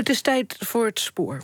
Het 0.00 0.08
is 0.08 0.20
tijd 0.20 0.56
voor 0.58 0.86
het 0.86 1.00
spoor. 1.00 1.42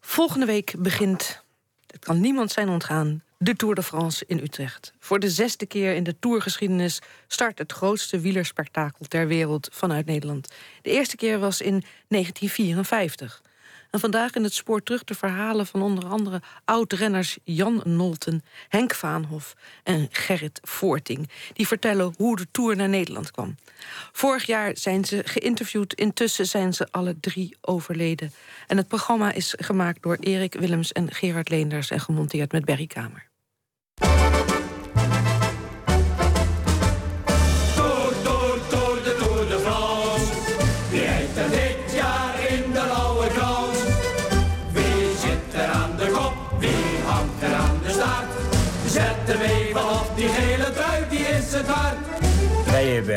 Volgende 0.00 0.46
week 0.46 0.74
begint, 0.78 1.42
het 1.86 2.04
kan 2.04 2.20
niemand 2.20 2.52
zijn 2.52 2.68
ontgaan, 2.68 3.22
de 3.38 3.56
Tour 3.56 3.74
de 3.74 3.82
France 3.82 4.24
in 4.26 4.38
Utrecht. 4.38 4.92
Voor 4.98 5.20
de 5.20 5.30
zesde 5.30 5.66
keer 5.66 5.94
in 5.94 6.02
de 6.02 6.18
tourgeschiedenis 6.18 7.00
start 7.26 7.58
het 7.58 7.72
grootste 7.72 8.20
wielerspektakel 8.20 9.06
ter 9.06 9.26
wereld 9.26 9.68
vanuit 9.72 10.06
Nederland. 10.06 10.48
De 10.82 10.90
eerste 10.90 11.16
keer 11.16 11.38
was 11.38 11.60
in 11.60 11.84
1954. 12.08 13.42
En 13.90 14.00
vandaag 14.00 14.34
in 14.34 14.42
het 14.42 14.54
spoor 14.54 14.82
terug 14.82 15.04
de 15.04 15.14
verhalen 15.14 15.66
van 15.66 15.82
onder 15.82 16.06
andere 16.06 16.42
oud-renners 16.64 17.38
Jan 17.44 17.82
Nolten, 17.84 18.44
Henk 18.68 18.94
Vaanhof 18.94 19.54
en 19.82 20.08
Gerrit 20.10 20.60
Voorting. 20.62 21.30
Die 21.52 21.66
vertellen 21.66 22.14
hoe 22.16 22.36
de 22.36 22.46
Tour 22.50 22.76
naar 22.76 22.88
Nederland 22.88 23.30
kwam. 23.30 23.56
Vorig 24.12 24.46
jaar 24.46 24.76
zijn 24.76 25.04
ze 25.04 25.22
geïnterviewd, 25.24 25.94
intussen 25.94 26.46
zijn 26.46 26.74
ze 26.74 26.88
alle 26.90 27.20
drie 27.20 27.56
overleden. 27.60 28.32
En 28.66 28.76
het 28.76 28.88
programma 28.88 29.32
is 29.32 29.54
gemaakt 29.58 30.02
door 30.02 30.16
Erik 30.20 30.54
Willems 30.54 30.92
en 30.92 31.12
Gerard 31.12 31.48
Leenders 31.48 31.90
en 31.90 32.00
gemonteerd 32.00 32.52
met 32.52 32.64
Berry 32.64 32.86
Kamer. 32.86 33.28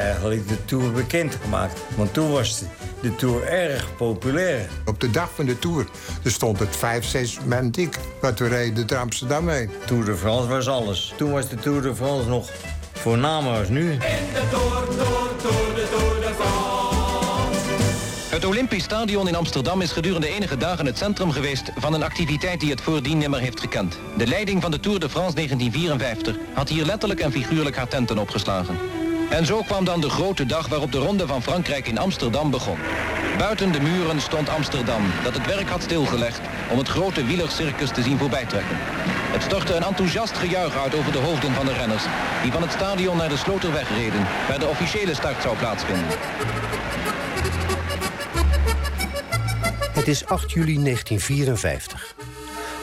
Eigenlijk 0.03 0.48
de 0.48 0.66
Tour 0.66 0.91
bekendgemaakt. 0.91 1.80
Want 1.95 2.13
toen 2.13 2.31
was 2.31 2.59
de, 2.59 2.66
de 3.02 3.16
Tour 3.16 3.43
erg 3.43 3.95
populair. 3.95 4.70
Op 4.85 4.99
de 4.99 5.12
dag 5.12 5.29
van 5.35 5.45
de 5.45 5.59
Tour 5.59 5.85
er 6.23 6.31
stond 6.31 6.59
het 6.59 6.76
vijf, 6.76 7.05
zes 7.05 7.38
man 7.45 7.70
dik. 7.71 7.98
Wat 8.21 8.40
we 8.40 8.48
reden 8.48 8.87
door 8.87 8.98
Amsterdam 8.98 9.49
heen. 9.49 9.70
Tour 9.85 10.05
de 10.05 10.15
France 10.15 10.48
was 10.48 10.68
alles. 10.68 11.13
Toen 11.18 11.31
was 11.31 11.49
de 11.49 11.55
Tour 11.55 11.81
de 11.81 11.96
France 11.96 12.29
nog 12.29 12.49
voornamer 12.93 13.57
als 13.57 13.70
nu. 13.70 13.91
In 13.91 13.99
de 13.99 14.41
Tour, 14.49 14.87
Tour, 14.87 15.35
Tour, 15.41 15.76
de 15.76 15.87
Tour 15.90 16.20
de 16.20 16.34
France. 16.35 16.84
Het 18.29 18.46
Olympisch 18.46 18.84
Stadion 18.84 19.27
in 19.27 19.35
Amsterdam 19.35 19.81
is 19.81 19.91
gedurende 19.91 20.27
enige 20.27 20.57
dagen 20.57 20.85
het 20.85 20.98
centrum 20.98 21.31
geweest 21.31 21.71
van 21.76 21.93
een 21.93 22.04
activiteit 22.04 22.59
die 22.59 22.70
het 22.70 22.81
voordien 22.81 23.18
nimmer 23.18 23.40
heeft 23.40 23.59
gekend. 23.59 23.98
De 24.18 24.27
leiding 24.27 24.62
van 24.62 24.71
de 24.71 24.79
Tour 24.79 24.99
de 24.99 25.09
France 25.09 25.35
1954 25.35 26.37
had 26.54 26.70
hier 26.70 26.85
letterlijk 26.85 27.20
en 27.20 27.31
figuurlijk 27.31 27.76
haar 27.76 27.87
tenten 27.87 28.18
opgeslagen. 28.18 28.77
En 29.29 29.46
zo 29.46 29.62
kwam 29.62 29.85
dan 29.85 30.02
de 30.02 30.10
grote 30.10 30.46
dag 30.46 30.68
waarop 30.68 30.91
de 30.91 30.98
Ronde 30.98 31.27
van 31.27 31.41
Frankrijk 31.41 31.88
in 31.88 31.98
Amsterdam 31.98 32.52
begon. 32.52 32.77
Buiten 33.38 33.71
de 33.71 33.80
muren 33.80 34.21
stond 34.21 34.49
Amsterdam, 34.49 35.02
dat 35.24 35.34
het 35.34 35.46
werk 35.46 35.70
had 35.70 35.84
stilgelegd 35.84 36.41
om 36.71 36.77
het 36.77 36.88
grote 36.88 37.26
wielercircus 37.26 37.90
te 37.90 38.02
zien 38.02 38.18
voorbijtrekken. 38.18 38.77
Het 39.32 39.43
stortte 39.43 39.76
een 39.76 39.84
enthousiast 39.84 40.38
gejuich 40.38 40.77
uit 40.77 40.96
over 40.96 41.12
de 41.12 41.18
hoofden 41.18 41.54
van 41.54 41.65
de 41.65 41.74
renners, 41.74 42.04
die 42.43 42.52
van 42.52 42.62
het 42.62 42.71
stadion 42.71 43.18
naar 43.18 43.30
de 43.30 43.38
Sloterweg 43.38 43.90
reden, 43.90 44.27
waar 44.48 44.60
de 44.60 44.68
officiële 44.68 45.13
start 45.13 45.41
zou 45.41 45.58
plaatsvinden. 45.58 46.18
Het 49.93 50.08
is 50.08 50.26
8 50.26 50.52
juli 50.52 50.84
1954. 50.84 52.15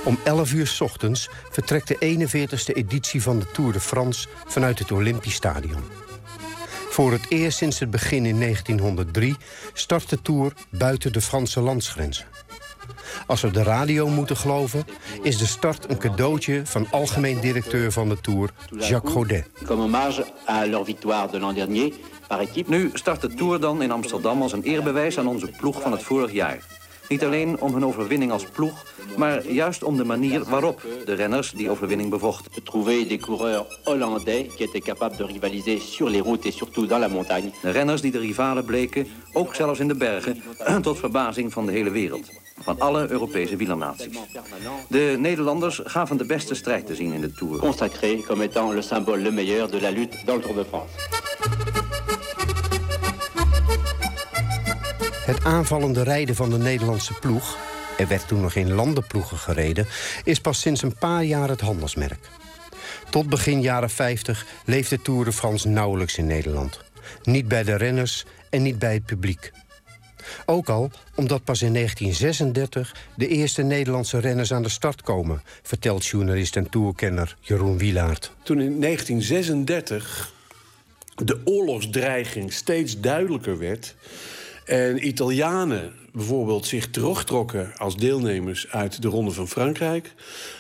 Om 0.04 0.19
11 0.25 0.52
uur 0.52 0.77
ochtends 0.78 1.28
vertrekt 1.50 1.88
de 1.88 1.97
41ste 1.97 2.75
editie 2.75 3.22
van 3.22 3.38
de 3.38 3.47
Tour 3.52 3.72
de 3.72 3.80
France 3.80 4.28
vanuit 4.47 4.78
het 4.78 4.92
Olympisch 4.92 5.34
Stadion. 5.34 6.09
Voor 6.91 7.12
het 7.12 7.27
eerst 7.28 7.58
sinds 7.58 7.78
het 7.78 7.91
begin 7.91 8.27
in 8.27 8.41
1903 8.41 9.36
start 9.72 10.10
de 10.10 10.22
Tour 10.22 10.52
buiten 10.70 11.12
de 11.12 11.20
Franse 11.20 11.60
landsgrenzen. 11.60 12.27
Als 13.27 13.41
we 13.41 13.50
de 13.50 13.62
radio 13.62 14.08
moeten 14.08 14.36
geloven, 14.36 14.84
is 15.22 15.38
de 15.38 15.47
start 15.47 15.91
een 15.91 15.98
cadeautje 15.98 16.60
van 16.64 16.86
algemeen 16.91 17.41
directeur 17.41 17.92
van 17.92 18.08
de 18.08 18.20
Tour, 18.20 18.50
Jacques 18.78 19.12
Godet. 19.12 19.47
Comme 19.64 19.82
hommage 19.82 20.25
à 20.48 20.66
leur 20.66 20.84
victoire 20.84 21.31
de 21.31 21.38
l'an 21.38 21.54
dernier 21.54 21.92
par 22.28 22.41
équipe. 22.41 22.70
Nu 22.70 22.91
start 22.93 23.20
de 23.20 23.34
Tour 23.34 23.60
dan 23.60 23.82
in 23.82 23.91
Amsterdam 23.91 24.43
als 24.43 24.53
een 24.53 24.62
eerbewijs 24.62 25.19
aan 25.19 25.28
onze 25.28 25.50
ploeg 25.56 25.82
van 25.82 25.93
het 25.93 26.03
vorig 26.03 26.32
jaar. 26.32 26.79
Niet 27.10 27.25
alleen 27.25 27.60
om 27.60 27.72
hun 27.72 27.84
overwinning 27.84 28.32
als 28.32 28.44
ploeg, 28.44 28.84
maar 29.16 29.50
juist 29.50 29.82
om 29.82 29.97
de 29.97 30.04
manier 30.04 30.44
waarop 30.44 30.82
de 31.04 31.15
renners 31.15 31.50
die 31.53 31.71
overwinning 31.71 32.10
bevochten. 32.10 32.53
De 32.54 32.62
trouver 32.62 33.09
des 33.09 33.19
coureurs 33.19 33.81
hollandais 33.84 34.54
qui 34.54 34.62
étaient 34.62 34.84
capables 34.84 35.16
de 35.16 35.25
rivaliser 35.25 35.81
sur 35.81 36.09
les 36.09 36.22
routes 36.22 36.47
et 36.47 36.54
surtout 36.54 36.88
dans 36.88 37.00
la 37.00 37.09
montagne. 37.09 37.50
De 37.62 37.70
renners 37.70 38.00
die 38.00 38.10
de 38.10 38.19
rivalen 38.19 38.65
bleken, 38.65 39.06
ook 39.32 39.54
zelfs 39.54 39.81
in 39.81 39.88
de 39.88 39.94
bergen, 39.94 40.43
tot 40.82 40.99
verbazing 40.99 41.53
van 41.53 41.66
de 41.66 41.72
hele 41.72 41.91
wereld. 41.91 42.31
Van 42.62 42.81
alle 42.81 43.10
Europese 43.10 43.56
wielernaties. 43.56 44.19
De 44.88 45.16
Nederlanders 45.19 45.81
gaven 45.84 46.16
de 46.16 46.25
beste 46.25 46.54
strijd 46.54 46.87
te 46.87 46.94
zien 46.94 47.12
in 47.12 47.20
de 47.20 47.32
Tour. 47.32 47.59
Consacré 47.59 48.22
comme 48.26 48.44
étant 48.44 48.75
le 48.75 48.82
symbole 48.82 49.22
le 49.22 49.31
meilleur 49.31 49.69
de 49.70 49.81
la 49.81 49.91
lutte 49.91 50.25
dans 50.25 50.37
le 50.37 50.43
Tour 50.43 50.54
de 50.54 50.65
France. 50.65 50.91
Het 55.30 55.44
aanvallende 55.44 56.02
rijden 56.02 56.34
van 56.34 56.50
de 56.50 56.58
Nederlandse 56.58 57.12
ploeg... 57.20 57.58
er 57.98 58.08
werd 58.08 58.28
toen 58.28 58.41
nog 58.41 58.52
geen 58.52 58.72
landenploegen 58.72 59.36
gereden... 59.36 59.86
is 60.24 60.41
pas 60.41 60.60
sinds 60.60 60.82
een 60.82 60.98
paar 60.98 61.24
jaar 61.24 61.48
het 61.48 61.60
handelsmerk. 61.60 62.28
Tot 63.10 63.28
begin 63.28 63.60
jaren 63.60 63.90
50 63.90 64.46
leefde 64.64 64.96
de 64.96 65.02
Tour 65.02 65.24
de 65.24 65.32
France 65.32 65.69
nauwelijks 65.69 66.19
in 66.19 66.26
Nederland. 66.26 66.80
Niet 67.22 67.48
bij 67.48 67.62
de 67.62 67.74
renners 67.74 68.24
en 68.48 68.62
niet 68.62 68.78
bij 68.78 68.94
het 68.94 69.04
publiek. 69.04 69.52
Ook 70.46 70.69
al 70.69 70.90
omdat 71.14 71.44
pas 71.44 71.62
in 71.62 71.72
1936 71.72 72.94
de 73.16 73.28
eerste 73.28 73.62
Nederlandse 73.62 74.19
renners 74.19 74.52
aan 74.52 74.62
de 74.62 74.69
start 74.69 75.02
komen... 75.02 75.42
vertelt 75.62 76.06
journalist 76.06 76.56
en 76.56 76.70
tourkenner 76.70 77.36
Jeroen 77.40 77.78
Wielaert. 77.78 78.32
Toen 78.42 78.60
in 78.60 78.80
1936 78.80 80.32
de 81.14 81.40
oorlogsdreiging 81.44 82.52
steeds 82.52 83.00
duidelijker 83.00 83.58
werd... 83.58 83.94
en 84.70 85.06
Italianen 85.06 85.92
bijvoorbeeld 86.12 86.66
zich 86.66 86.91
terugtrokken 86.91 87.72
als 87.76 87.97
deelnemers 87.97 88.69
uit 88.69 89.03
de 89.03 89.08
Ronde 89.08 89.31
van 89.31 89.48
Frankrijk... 89.48 90.14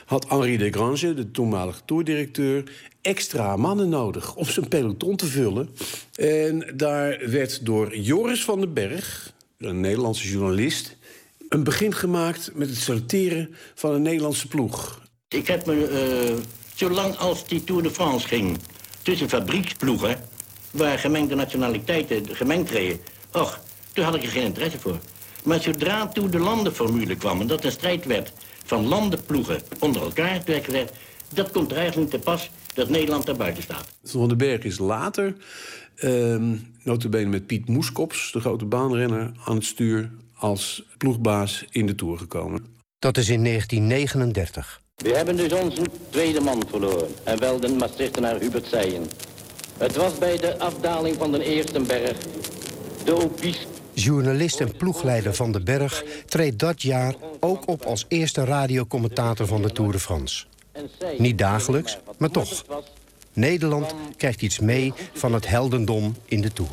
had 0.06 0.28
Henri 0.28 0.56
Desgrange, 0.56 1.14
de 1.14 1.30
toenmalige 1.30 1.80
toerdirecteur, 1.84 2.72
extra 3.02 3.56
mannen 3.56 3.88
nodig 3.88 4.34
om 4.34 4.44
zijn 4.44 4.68
peloton 4.68 5.16
te 5.16 5.26
vullen. 5.26 5.68
En 6.14 6.72
daar 6.74 7.30
werd 7.30 7.66
door 7.66 7.96
Joris 7.96 8.44
van 8.44 8.60
den 8.60 8.72
Berg, 8.72 9.32
een 9.58 9.80
Nederlandse 9.80 10.28
journalist... 10.28 10.96
een 11.48 11.64
begin 11.64 11.94
gemaakt 11.94 12.50
met 12.54 12.68
het 12.68 12.78
sorteren 12.78 13.54
van 13.74 13.94
een 13.94 14.02
Nederlandse 14.02 14.48
ploeg. 14.48 15.00
Ik 15.28 15.46
heb 15.46 15.66
me, 15.66 15.86
eh, 15.86 16.34
zolang 16.74 17.16
als 17.16 17.46
die 17.46 17.64
Tour 17.64 17.82
de 17.82 17.90
France 17.90 18.28
ging... 18.28 18.58
tussen 19.02 19.28
fabrieksploegen, 19.28 20.18
waar 20.70 20.98
gemengde 20.98 21.34
nationaliteiten 21.34 22.36
gemengd 22.36 22.70
reden... 22.70 23.00
och, 23.32 23.60
toen 23.92 24.04
had 24.04 24.14
ik 24.14 24.22
er 24.22 24.28
geen 24.28 24.42
interesse 24.42 24.78
voor. 24.78 24.98
Maar 25.44 25.60
zodra 25.60 26.06
toen 26.06 26.30
de 26.30 26.38
landenformule 26.38 27.16
kwam... 27.16 27.40
en 27.40 27.46
dat 27.46 27.64
een 27.64 27.72
strijd 27.72 28.04
werd 28.04 28.32
van 28.64 28.86
landenploegen 28.86 29.60
onder 29.78 30.02
elkaar... 30.02 30.44
toen 30.44 30.64
gezegd, 30.64 30.92
dat 31.28 31.50
komt 31.50 31.70
er 31.70 31.76
eigenlijk 31.76 32.12
niet 32.12 32.22
te 32.22 32.30
pas 32.30 32.50
dat 32.74 32.88
Nederland 32.88 33.26
daar 33.26 33.36
buiten 33.36 33.62
staat. 33.62 33.88
Van 34.04 34.28
den 34.28 34.38
Berg 34.38 34.62
is 34.62 34.78
later, 34.78 35.36
ehm 35.94 36.56
notabene 36.82 37.28
met 37.28 37.46
Piet 37.46 37.68
Moeskops... 37.68 38.32
de 38.32 38.40
grote 38.40 38.64
baanrenner, 38.64 39.32
aan 39.44 39.54
het 39.54 39.64
stuur 39.64 40.10
als 40.36 40.82
ploegbaas 40.98 41.64
in 41.70 41.86
de 41.86 41.94
Tour 41.94 42.18
gekomen. 42.18 42.66
Dat 42.98 43.16
is 43.16 43.28
in 43.28 43.44
1939. 43.44 44.80
We 44.96 45.08
hebben 45.08 45.36
dus 45.36 45.52
onze 45.52 45.82
tweede 46.10 46.40
man 46.40 46.62
verloren. 46.68 47.08
En 47.24 47.38
wel 47.38 47.60
de 47.60 47.68
Maastrichtenaar 47.68 48.40
Hubert 48.40 48.66
Seijen. 48.66 49.06
Het 49.78 49.96
was 49.96 50.18
bij 50.18 50.36
de 50.36 50.58
afdaling 50.58 51.16
van 51.16 51.32
de 51.32 51.44
eerste 51.44 51.80
berg. 51.80 52.18
De 53.04 53.14
Opis 53.14 53.66
Journalist 53.92 54.60
en 54.60 54.76
ploegleider 54.76 55.34
Van 55.34 55.52
den 55.52 55.64
Berg 55.64 56.04
treedt 56.26 56.58
dat 56.58 56.82
jaar 56.82 57.14
ook 57.40 57.68
op 57.68 57.84
als 57.84 58.04
eerste 58.08 58.44
radiocommentator 58.44 59.46
van 59.46 59.62
de 59.62 59.72
Tour 59.72 59.92
de 59.92 59.98
France. 59.98 60.44
Niet 61.18 61.38
dagelijks, 61.38 61.98
maar 62.18 62.30
toch. 62.30 62.64
Nederland 63.32 63.94
krijgt 64.16 64.42
iets 64.42 64.58
mee 64.58 64.92
van 65.12 65.34
het 65.34 65.48
heldendom 65.48 66.16
in 66.24 66.40
de 66.40 66.52
Tour. 66.52 66.70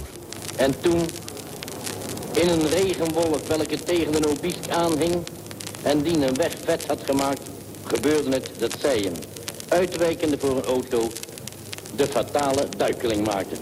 En 0.55 0.79
toen, 0.79 1.01
in 2.33 2.49
een 2.49 2.67
regenwolk 2.67 3.47
welke 3.47 3.83
tegen 3.83 4.11
de 4.11 4.29
Obisk 4.29 4.69
aanhing... 4.69 5.15
en 5.83 6.01
die 6.01 6.25
een 6.25 6.35
weg 6.35 6.53
vet 6.63 6.87
had 6.87 7.03
gemaakt, 7.05 7.41
gebeurde 7.83 8.29
het 8.29 8.49
dat 8.57 8.75
Seijen... 8.79 9.13
uitwijkende 9.67 10.37
voor 10.37 10.57
een 10.57 10.63
auto, 10.63 11.09
de 11.95 12.07
fatale 12.07 12.67
duikeling 12.77 13.25
maakte. 13.25 13.55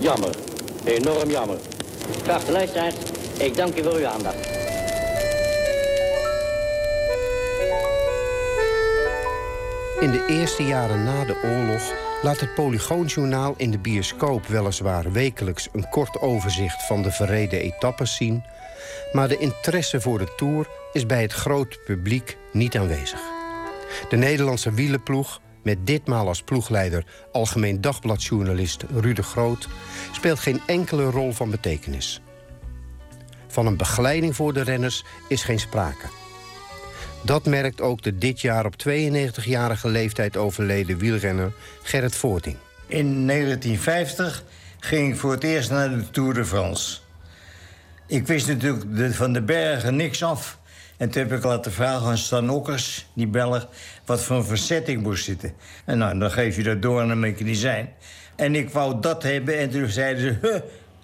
Jammer, 0.00 0.36
enorm 0.84 1.30
jammer. 1.30 1.58
Geachte 2.24 2.52
luisteraars, 2.52 2.94
ik 3.38 3.56
dank 3.56 3.78
u 3.78 3.82
voor 3.82 3.94
uw 3.94 4.06
aandacht. 4.06 4.50
In 10.00 10.10
de 10.10 10.24
eerste 10.26 10.62
jaren 10.62 11.04
na 11.04 11.24
de 11.24 11.36
oorlog 11.44 11.92
laat 12.22 12.40
het 12.40 12.54
Polygoonjournaal 12.54 13.54
in 13.56 13.70
de 13.70 13.78
bioscoop 13.78 14.46
weliswaar 14.46 15.12
wekelijks 15.12 15.68
een 15.72 15.88
kort 15.88 16.20
overzicht 16.20 16.82
van 16.82 17.02
de 17.02 17.10
verreden 17.10 17.60
etappes 17.60 18.16
zien, 18.16 18.44
maar 19.12 19.28
de 19.28 19.38
interesse 19.38 20.00
voor 20.00 20.18
de 20.18 20.34
Tour 20.36 20.66
is 20.92 21.06
bij 21.06 21.22
het 21.22 21.32
grote 21.32 21.78
publiek 21.84 22.36
niet 22.52 22.76
aanwezig. 22.76 23.20
De 24.08 24.16
Nederlandse 24.16 24.72
wielenploeg, 24.72 25.40
met 25.62 25.86
ditmaal 25.86 26.26
als 26.26 26.42
ploegleider 26.42 27.04
algemeen 27.32 27.80
dagbladjournalist 27.80 28.84
Rude 28.94 29.22
Groot, 29.22 29.68
speelt 30.12 30.38
geen 30.38 30.60
enkele 30.66 31.04
rol 31.04 31.32
van 31.32 31.50
betekenis. 31.50 32.20
Van 33.48 33.66
een 33.66 33.76
begeleiding 33.76 34.36
voor 34.36 34.52
de 34.52 34.62
renners 34.62 35.04
is 35.28 35.44
geen 35.44 35.60
sprake. 35.60 36.06
Dat 37.24 37.46
merkt 37.46 37.80
ook 37.80 38.02
de 38.02 38.18
dit 38.18 38.40
jaar 38.40 38.66
op 38.66 38.74
92-jarige 38.88 39.88
leeftijd 39.88 40.36
overleden 40.36 40.98
wielrenner 40.98 41.52
Gerrit 41.82 42.16
Voorting. 42.16 42.56
In 42.86 43.26
1950 43.26 44.44
ging 44.78 45.12
ik 45.12 45.18
voor 45.18 45.32
het 45.32 45.44
eerst 45.44 45.70
naar 45.70 45.90
de 45.90 46.10
Tour 46.10 46.34
de 46.34 46.44
France. 46.44 46.98
Ik 48.06 48.26
wist 48.26 48.46
natuurlijk 48.46 49.14
van 49.14 49.32
de 49.32 49.42
bergen 49.42 49.96
niks 49.96 50.22
af. 50.22 50.58
En 50.96 51.10
toen 51.10 51.22
heb 51.22 51.32
ik 51.32 51.44
laten 51.44 51.72
vragen 51.72 52.06
aan 52.06 52.18
Stan 52.18 52.50
Okkers, 52.50 53.06
die 53.12 53.26
Belg... 53.26 53.68
wat 54.12 54.22
voor 54.22 54.36
een 54.36 54.44
verzet 54.44 54.88
ik 54.88 55.00
moest 55.00 55.24
zitten. 55.24 55.52
En 55.84 55.98
nou, 55.98 56.18
dan 56.18 56.30
geef 56.30 56.56
je 56.56 56.62
dat 56.62 56.82
door 56.82 57.00
aan 57.00 57.10
een 57.10 57.20
mechanizijn. 57.20 57.88
En 58.36 58.54
ik 58.54 58.70
wou 58.70 59.00
dat 59.00 59.22
hebben 59.22 59.58
en 59.58 59.70
toen 59.70 59.88
zeiden 59.88 60.22
ze... 60.22 60.48
Huh, 60.48 60.60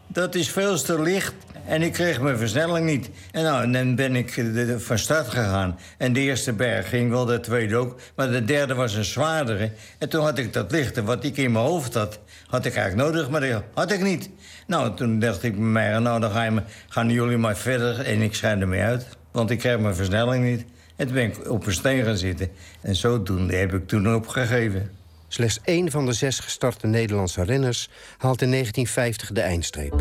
dat 0.06 0.34
is 0.34 0.50
veel 0.50 0.82
te 0.82 1.02
licht. 1.02 1.34
En 1.66 1.82
ik 1.82 1.92
kreeg 1.92 2.20
mijn 2.20 2.38
versnelling 2.38 2.86
niet. 2.86 3.10
En, 3.30 3.42
nou, 3.42 3.72
dan 3.72 3.94
ben 3.94 4.16
ik 4.16 4.34
de, 4.34 4.80
van 4.80 4.98
start 4.98 5.28
gegaan. 5.28 5.78
En 5.98 6.12
de 6.12 6.20
eerste 6.20 6.52
berg 6.52 6.88
ging 6.88 7.10
wel, 7.10 7.24
de 7.24 7.40
tweede 7.40 7.76
ook. 7.76 8.00
Maar 8.16 8.30
de 8.30 8.44
derde 8.44 8.74
was 8.74 8.94
een 8.94 9.04
zwaardere. 9.04 9.70
En 9.98 10.08
toen 10.08 10.24
had 10.24 10.38
ik 10.38 10.52
dat 10.52 10.70
lichte 10.70 11.04
wat 11.04 11.24
ik 11.24 11.36
in 11.36 11.52
mijn 11.52 11.64
hoofd 11.64 11.94
had... 11.94 12.18
had 12.46 12.64
ik 12.64 12.74
eigenlijk 12.76 13.08
nodig, 13.08 13.30
maar 13.30 13.40
dat 13.40 13.62
had 13.74 13.92
ik 13.92 14.02
niet. 14.02 14.30
Nou, 14.66 14.96
toen 14.96 15.18
dacht 15.18 15.42
ik 15.42 15.52
bij 15.52 15.62
mij... 15.62 15.98
nou, 15.98 16.20
dan 16.20 16.62
gaan 16.88 17.10
jullie 17.10 17.38
maar 17.38 17.56
verder 17.56 18.00
en 18.00 18.22
ik 18.22 18.34
schijn 18.34 18.60
ermee 18.60 18.82
uit. 18.82 19.06
Want 19.32 19.50
ik 19.50 19.58
kreeg 19.58 19.78
mijn 19.78 19.94
versnelling 19.94 20.44
niet. 20.44 20.64
En 20.98 21.06
toen 21.06 21.14
ben 21.14 21.24
ik 21.24 21.50
op 21.50 21.66
een 21.66 21.72
steen 21.72 22.04
gaan 22.04 22.16
zitten. 22.16 22.50
En 22.80 22.94
zodoende 22.94 23.56
heb 23.56 23.74
ik 23.74 23.88
toen 23.88 24.14
opgegeven. 24.14 24.90
Slechts 25.28 25.60
één 25.64 25.90
van 25.90 26.06
de 26.06 26.12
zes 26.12 26.38
gestarte 26.38 26.86
Nederlandse 26.86 27.44
renners 27.44 27.88
haalt 28.16 28.42
in 28.42 28.50
1950 28.50 29.32
de 29.32 29.40
eindstreep. 29.40 29.94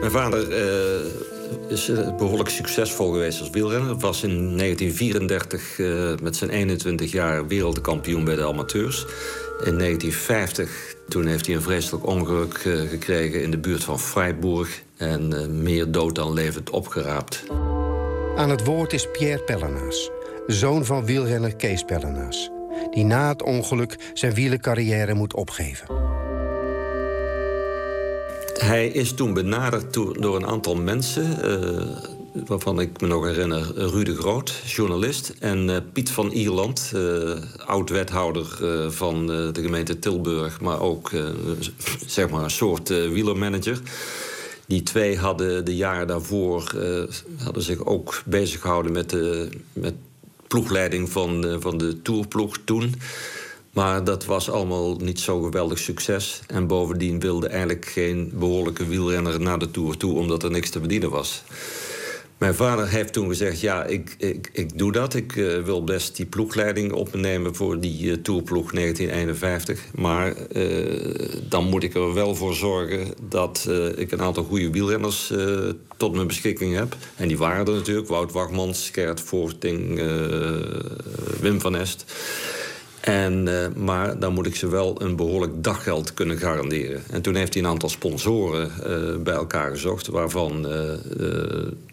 Mijn 0.00 0.10
vader 0.10 0.48
uh, 0.48 1.70
is 1.70 1.90
behoorlijk 2.18 2.48
succesvol 2.48 3.12
geweest 3.12 3.40
als 3.40 3.50
wielrenner. 3.50 3.98
Was 3.98 4.22
in 4.22 4.56
1934 4.56 5.78
uh, 5.78 6.14
met 6.22 6.36
zijn 6.36 6.50
21 6.50 7.12
jaar 7.12 7.46
wereldkampioen 7.46 8.24
bij 8.24 8.34
de 8.34 8.46
amateurs. 8.46 9.06
In 9.64 9.78
1950 9.78 10.94
toen 11.08 11.26
heeft 11.26 11.46
hij 11.46 11.54
een 11.54 11.62
vreselijk 11.62 12.06
ongeluk 12.06 12.64
uh, 12.64 12.88
gekregen 12.88 13.42
in 13.42 13.50
de 13.50 13.58
buurt 13.58 13.84
van 13.84 14.00
Freiburg. 14.00 14.82
En 14.96 15.62
meer 15.62 15.90
dood 15.90 16.14
dan 16.14 16.32
levend 16.32 16.70
opgeraapt. 16.70 17.44
Aan 18.36 18.50
het 18.50 18.64
woord 18.64 18.92
is 18.92 19.10
Pierre 19.10 19.42
Pellenaas, 19.42 20.10
zoon 20.46 20.84
van 20.84 21.04
wielrenner 21.04 21.56
Kees 21.56 21.82
Pellenaas 21.82 22.50
die 22.90 23.04
na 23.04 23.28
het 23.28 23.42
ongeluk 23.42 23.98
zijn 24.14 24.34
wielencarrière 24.34 25.14
moet 25.14 25.34
opgeven. 25.34 25.86
Hij 28.54 28.88
is 28.88 29.12
toen 29.12 29.34
benaderd 29.34 29.92
door 29.92 30.36
een 30.36 30.46
aantal 30.46 30.76
mensen, 30.76 31.38
uh, 31.44 31.86
waarvan 32.46 32.80
ik 32.80 33.00
me 33.00 33.06
nog 33.06 33.24
herinner, 33.24 33.72
Rude 33.74 34.14
Groot, 34.16 34.62
journalist, 34.66 35.34
en 35.40 35.68
uh, 35.68 35.76
Piet 35.92 36.10
van 36.10 36.30
Ierland, 36.30 36.92
uh, 36.94 37.30
oud-wethouder 37.66 38.46
van 38.92 39.26
de 39.26 39.60
gemeente 39.62 39.98
Tilburg, 39.98 40.60
maar 40.60 40.80
ook 40.80 41.10
zeg 42.06 42.30
maar 42.30 42.42
een 42.42 42.50
soort 42.50 42.88
wielermanager. 42.88 43.80
Die 44.66 44.82
twee 44.82 45.18
hadden 45.18 45.64
de 45.64 45.76
jaren 45.76 46.06
daarvoor 46.06 46.74
hadden 47.42 47.62
zich 47.62 47.84
ook 47.84 48.22
bezig 48.26 48.60
gehouden 48.60 48.92
met, 48.92 49.10
de, 49.10 49.48
met 49.72 49.94
ploegleiding 50.48 51.10
van 51.10 51.40
de, 51.40 51.60
van 51.60 51.78
de 51.78 52.02
tourploeg 52.02 52.58
toen. 52.64 52.94
Maar 53.74 54.04
dat 54.04 54.24
was 54.24 54.50
allemaal 54.50 54.96
niet 54.96 55.20
zo 55.20 55.42
geweldig 55.42 55.78
succes. 55.78 56.40
En 56.46 56.66
bovendien 56.66 57.20
wilde 57.20 57.48
eigenlijk 57.48 57.86
geen 57.86 58.30
behoorlijke 58.34 58.86
wielrenner 58.86 59.40
naar 59.40 59.58
de 59.58 59.70
Tour 59.70 59.96
toe... 59.96 60.18
omdat 60.18 60.42
er 60.42 60.50
niks 60.50 60.70
te 60.70 60.78
verdienen 60.78 61.10
was. 61.10 61.42
Mijn 62.44 62.56
vader 62.56 62.88
heeft 62.88 63.12
toen 63.12 63.28
gezegd, 63.28 63.60
ja, 63.60 63.84
ik, 63.84 64.14
ik, 64.18 64.50
ik 64.52 64.78
doe 64.78 64.92
dat. 64.92 65.14
Ik 65.14 65.34
uh, 65.34 65.62
wil 65.62 65.84
best 65.84 66.16
die 66.16 66.26
ploegleiding 66.26 66.92
opnemen 66.92 67.54
voor 67.54 67.80
die 67.80 68.02
uh, 68.02 68.12
Tourploeg 68.12 68.72
1951. 68.72 69.80
Maar 69.94 70.32
uh, 70.52 71.34
dan 71.48 71.64
moet 71.64 71.82
ik 71.82 71.94
er 71.94 72.14
wel 72.14 72.34
voor 72.34 72.54
zorgen 72.54 73.14
dat 73.28 73.68
ik 73.96 74.12
een 74.12 74.20
aantal 74.20 74.44
goede 74.44 74.70
wielrenners 74.70 75.32
tot 75.96 76.14
mijn 76.14 76.26
beschikking 76.26 76.76
heb. 76.76 76.96
En 77.16 77.28
die 77.28 77.38
waren 77.38 77.66
er 77.66 77.72
natuurlijk. 77.72 78.08
Wout 78.08 78.32
Wachmans, 78.32 78.90
Gerrit 78.92 79.20
Voorting, 79.20 80.02
Wim 81.40 81.60
van 81.60 81.76
Est. 81.76 82.04
En, 83.04 83.46
uh, 83.46 83.66
maar 83.76 84.18
dan 84.18 84.32
moet 84.32 84.46
ik 84.46 84.56
ze 84.56 84.68
wel 84.68 85.02
een 85.02 85.16
behoorlijk 85.16 85.64
daggeld 85.64 86.14
kunnen 86.14 86.38
garanderen. 86.38 87.02
En 87.10 87.22
toen 87.22 87.34
heeft 87.34 87.54
hij 87.54 87.62
een 87.62 87.68
aantal 87.68 87.88
sponsoren 87.88 88.70
uh, 88.86 89.22
bij 89.22 89.34
elkaar 89.34 89.70
gezocht... 89.70 90.06
waarvan 90.06 90.56
uh, 90.56 90.62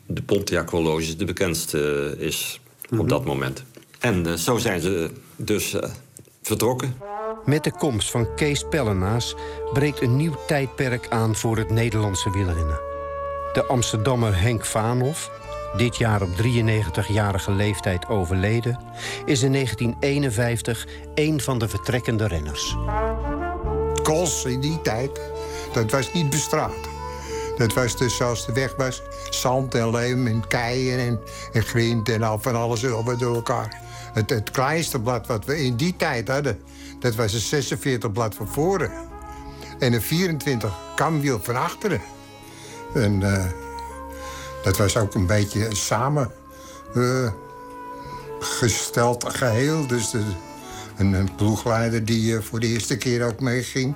de 0.05 0.21
Pontiac 0.25 0.69
Horloge 0.69 1.15
de 1.15 1.25
bekendste 1.25 2.15
is 2.17 2.59
op 2.89 2.97
mhm. 2.97 3.07
dat 3.07 3.25
moment. 3.25 3.63
En 3.99 4.39
zo 4.39 4.57
zijn 4.57 4.81
ze 4.81 5.09
dus 5.35 5.75
vertrokken. 6.41 6.95
Met 7.45 7.63
de 7.63 7.71
komst 7.71 8.11
van 8.11 8.35
Kees 8.35 8.65
Pellenaas 8.69 9.35
breekt 9.73 10.01
een 10.01 10.15
nieuw 10.15 10.35
tijdperk 10.47 11.07
aan 11.09 11.35
voor 11.35 11.57
het 11.57 11.69
Nederlandse 11.69 12.31
wielrennen. 12.31 12.79
De 13.53 13.65
Amsterdammer 13.67 14.41
Henk 14.41 14.65
Vaanhoff 14.65 15.31
dit 15.77 15.97
jaar 15.97 16.21
op 16.21 16.29
93-jarige 16.29 17.51
leeftijd 17.51 18.07
overleden, 18.07 18.79
is 19.25 19.41
in 19.41 19.51
1951 19.51 20.87
een 21.15 21.41
van 21.41 21.59
de 21.59 21.67
vertrekkende 21.69 22.27
renners. 22.27 22.75
Kools 24.03 24.45
in 24.45 24.61
die 24.61 24.81
tijd, 24.81 25.21
dat 25.73 25.91
was 25.91 26.13
niet 26.13 26.29
bestraat. 26.29 26.89
Dat 27.57 27.73
was 27.73 27.97
dus 27.97 28.15
zoals 28.15 28.45
de 28.45 28.53
weg 28.53 28.75
was, 28.75 29.01
zand 29.29 29.75
en 29.75 29.89
leem 29.89 30.27
en 30.27 30.47
keien 30.47 31.19
en, 31.51 31.63
grind 31.63 32.09
en 32.09 32.23
al 32.23 32.39
van 32.39 32.55
alles 32.55 32.81
door 33.17 33.35
elkaar. 33.35 33.81
Het, 34.13 34.29
het 34.29 34.51
kleinste 34.51 34.99
blad 34.99 35.27
wat 35.27 35.45
we 35.45 35.63
in 35.63 35.75
die 35.75 35.95
tijd 35.95 36.27
hadden, 36.27 36.61
dat 36.99 37.15
was 37.15 37.33
een 37.33 37.39
46 37.39 38.11
blad 38.11 38.35
van 38.35 38.47
voren. 38.47 38.91
En 39.79 39.93
een 39.93 40.01
24 40.01 40.73
kamwiel 40.95 41.39
van 41.41 41.55
achteren. 41.55 42.01
En 42.93 43.21
uh, 43.21 43.45
dat 44.63 44.77
was 44.77 44.97
ook 44.97 45.13
een 45.13 45.25
beetje 45.25 45.65
een 45.65 45.75
samen 45.75 46.31
uh, 46.95 47.31
gesteld 48.39 49.25
geheel. 49.35 49.87
Dus 49.87 50.13
een, 50.97 51.13
een, 51.13 51.35
ploegleider 51.35 52.05
die 52.05 52.31
uh, 52.31 52.41
voor 52.41 52.59
de 52.59 52.67
eerste 52.67 52.97
keer 52.97 53.25
ook 53.25 53.39
meeging. 53.39 53.95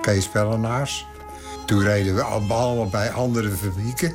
Kees 0.00 0.28
Pellenaars. 0.28 1.06
Toen 1.66 1.82
reden 1.82 2.14
we 2.14 2.22
allemaal 2.22 2.88
bij 2.88 3.10
andere 3.10 3.50
fabrieken. 3.50 4.14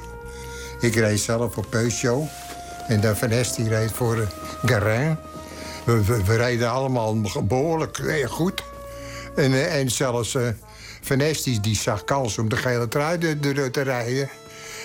Ik 0.79 0.95
reed 0.95 1.19
zelf 1.19 1.53
voor 1.53 1.65
Peugeot. 1.65 2.27
En 2.87 3.01
de 3.01 3.15
Van 3.15 3.29
Est 3.29 3.57
reed 3.57 3.91
voor 3.91 4.17
uh, 4.17 4.27
Garin. 4.65 5.17
We, 5.85 6.23
we, 6.25 6.35
reden 6.35 6.69
allemaal 6.69 7.21
behoorlijk 7.43 8.23
goed. 8.27 8.63
En, 9.35 9.91
zelfs 9.91 10.37
Van 11.01 11.19
Est 11.19 11.63
die 11.63 11.75
zag 11.75 12.03
kans 12.03 12.37
om 12.37 12.49
de 12.49 12.57
gele 12.57 12.87
trui 12.87 13.39
te 13.71 13.81
rijden. 13.81 14.29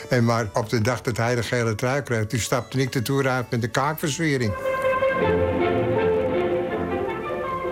En 0.09 0.25
maar 0.25 0.49
op 0.53 0.69
de 0.69 0.81
dag 0.81 1.01
dat 1.01 1.17
hij 1.17 1.35
de 1.35 1.43
gele 1.43 1.75
trui 1.75 2.03
kreeg... 2.03 2.27
toen 2.27 2.39
stapte 2.39 2.81
ik 2.81 2.93
de 2.93 3.03
Tour 3.03 3.29
uit 3.29 3.51
met 3.51 3.61
de 3.61 3.69
kaakverswering. 3.69 4.55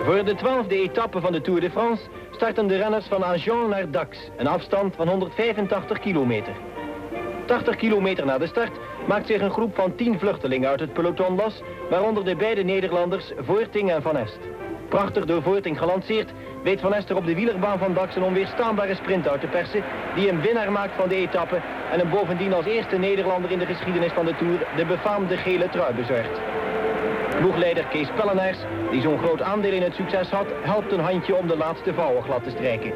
Voor 0.05 0.25
de 0.25 0.35
twaalfde 0.35 0.75
etappe 0.75 1.21
van 1.21 1.31
de 1.31 1.41
Tour 1.41 1.61
de 1.61 1.71
France... 1.71 2.03
starten 2.31 2.67
de 2.67 2.77
renners 2.77 3.05
van 3.05 3.23
Agen 3.23 3.69
naar 3.69 3.91
Dax. 3.91 4.17
Een 4.37 4.47
afstand 4.47 4.95
van 4.95 5.07
185 5.07 5.99
kilometer. 5.99 6.53
80 7.45 7.75
kilometer 7.75 8.25
na 8.25 8.37
de 8.37 8.47
start 8.47 8.71
maakt 9.07 9.27
zich 9.27 9.41
een 9.41 9.51
groep 9.51 9.75
van 9.75 9.95
10 9.95 10.19
vluchtelingen 10.19 10.69
uit 10.69 10.79
het 10.79 10.93
peloton 10.93 11.35
los... 11.35 11.61
waaronder 11.89 12.25
de 12.25 12.35
beide 12.35 12.63
Nederlanders 12.63 13.31
Voorting 13.37 13.91
en 13.91 14.01
Van 14.01 14.17
Est. 14.17 14.39
Prachtig 14.93 15.25
door 15.25 15.41
Voorting 15.41 15.77
gelanceerd 15.77 16.29
weet 16.63 16.81
Van 16.81 16.93
Ester 16.93 17.15
op 17.15 17.25
de 17.25 17.35
wielerbaan 17.35 17.79
van 17.79 17.93
Dax 17.93 18.15
een 18.15 18.23
onweerstaanbare 18.23 18.95
sprint 18.95 19.27
uit 19.27 19.41
te 19.41 19.47
persen... 19.47 19.83
die 20.15 20.29
een 20.29 20.41
winnaar 20.41 20.71
maakt 20.71 20.95
van 20.95 21.09
de 21.09 21.15
etappe 21.15 21.55
en 21.91 21.99
hem 21.99 22.09
bovendien 22.09 22.53
als 22.53 22.65
eerste 22.65 22.97
Nederlander 22.97 23.51
in 23.51 23.59
de 23.59 23.65
geschiedenis 23.65 24.11
van 24.11 24.25
de 24.25 24.35
Tour... 24.35 24.67
de 24.75 24.85
befaamde 24.85 25.37
gele 25.37 25.69
trui 25.69 25.93
bezorgt. 25.93 26.39
Ploegleider 27.39 27.85
Kees 27.85 28.07
Pellenaars, 28.15 28.57
die 28.91 29.01
zo'n 29.01 29.17
groot 29.17 29.41
aandeel 29.41 29.73
in 29.73 29.81
het 29.81 29.93
succes 29.93 30.29
had... 30.29 30.47
helpt 30.61 30.91
een 30.91 30.99
handje 30.99 31.35
om 31.35 31.47
de 31.47 31.57
laatste 31.57 31.93
vouwen 31.93 32.23
glad 32.23 32.43
te 32.43 32.49
strijken. 32.49 32.93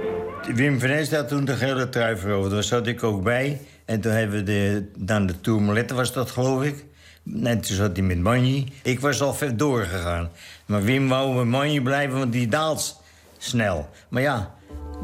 Wim 0.56 0.80
van 0.80 0.90
Est 0.90 1.16
had 1.16 1.28
toen 1.28 1.46
de 1.46 1.56
gele 1.56 1.90
trui 1.90 2.18
veroverd. 2.18 2.52
Daar 2.52 2.64
zat 2.64 2.88
ik 2.88 3.04
ook 3.04 3.24
bij. 3.24 3.62
En 3.86 4.02
toen 4.02 4.12
hebben 4.12 4.38
we 4.38 4.44
de, 4.44 4.92
dan 4.98 5.26
de 5.26 5.94
was 5.96 6.14
dat, 6.14 6.32
geloof 6.32 6.64
ik. 6.64 6.86
En 7.34 7.62
toen 7.62 7.76
zat 7.76 7.98
hij 7.98 8.06
met 8.06 8.20
Manji. 8.20 8.68
Ik 8.84 9.00
was 9.00 9.22
al 9.22 9.34
ver 9.34 9.58
doorgegaan. 9.58 10.30
Maar 10.66 10.84
Wim 10.84 11.08
wou 11.08 11.36
met 11.36 11.46
Manji 11.46 11.82
blijven, 11.82 12.18
want 12.18 12.32
die 12.32 12.48
daalt 12.48 13.02
snel. 13.38 13.90
Maar 14.10 14.22
ja, 14.22 14.56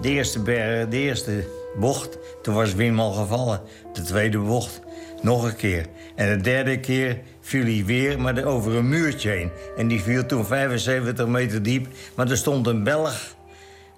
de 0.01 0.09
eerste, 0.09 0.39
berg, 0.39 0.87
de 0.87 0.97
eerste 0.97 1.47
bocht, 1.79 2.17
toen 2.41 2.53
was 2.53 2.73
Wim 2.73 2.99
al 2.99 3.11
gevallen. 3.11 3.61
De 3.93 4.01
tweede 4.01 4.37
bocht, 4.37 4.81
nog 5.21 5.43
een 5.43 5.55
keer. 5.55 5.85
En 6.15 6.37
de 6.37 6.43
derde 6.43 6.79
keer 6.79 7.19
viel 7.41 7.63
hij 7.63 7.83
weer, 7.85 8.19
maar 8.19 8.43
over 8.43 8.75
een 8.75 8.89
muurtje 8.89 9.29
heen. 9.29 9.51
En 9.77 9.87
die 9.87 10.01
viel 10.01 10.25
toen 10.25 10.45
75 10.45 11.27
meter 11.27 11.63
diep. 11.63 11.87
Maar 12.15 12.29
er 12.29 12.37
stond 12.37 12.67
een 12.67 12.83
Belg, 12.83 13.35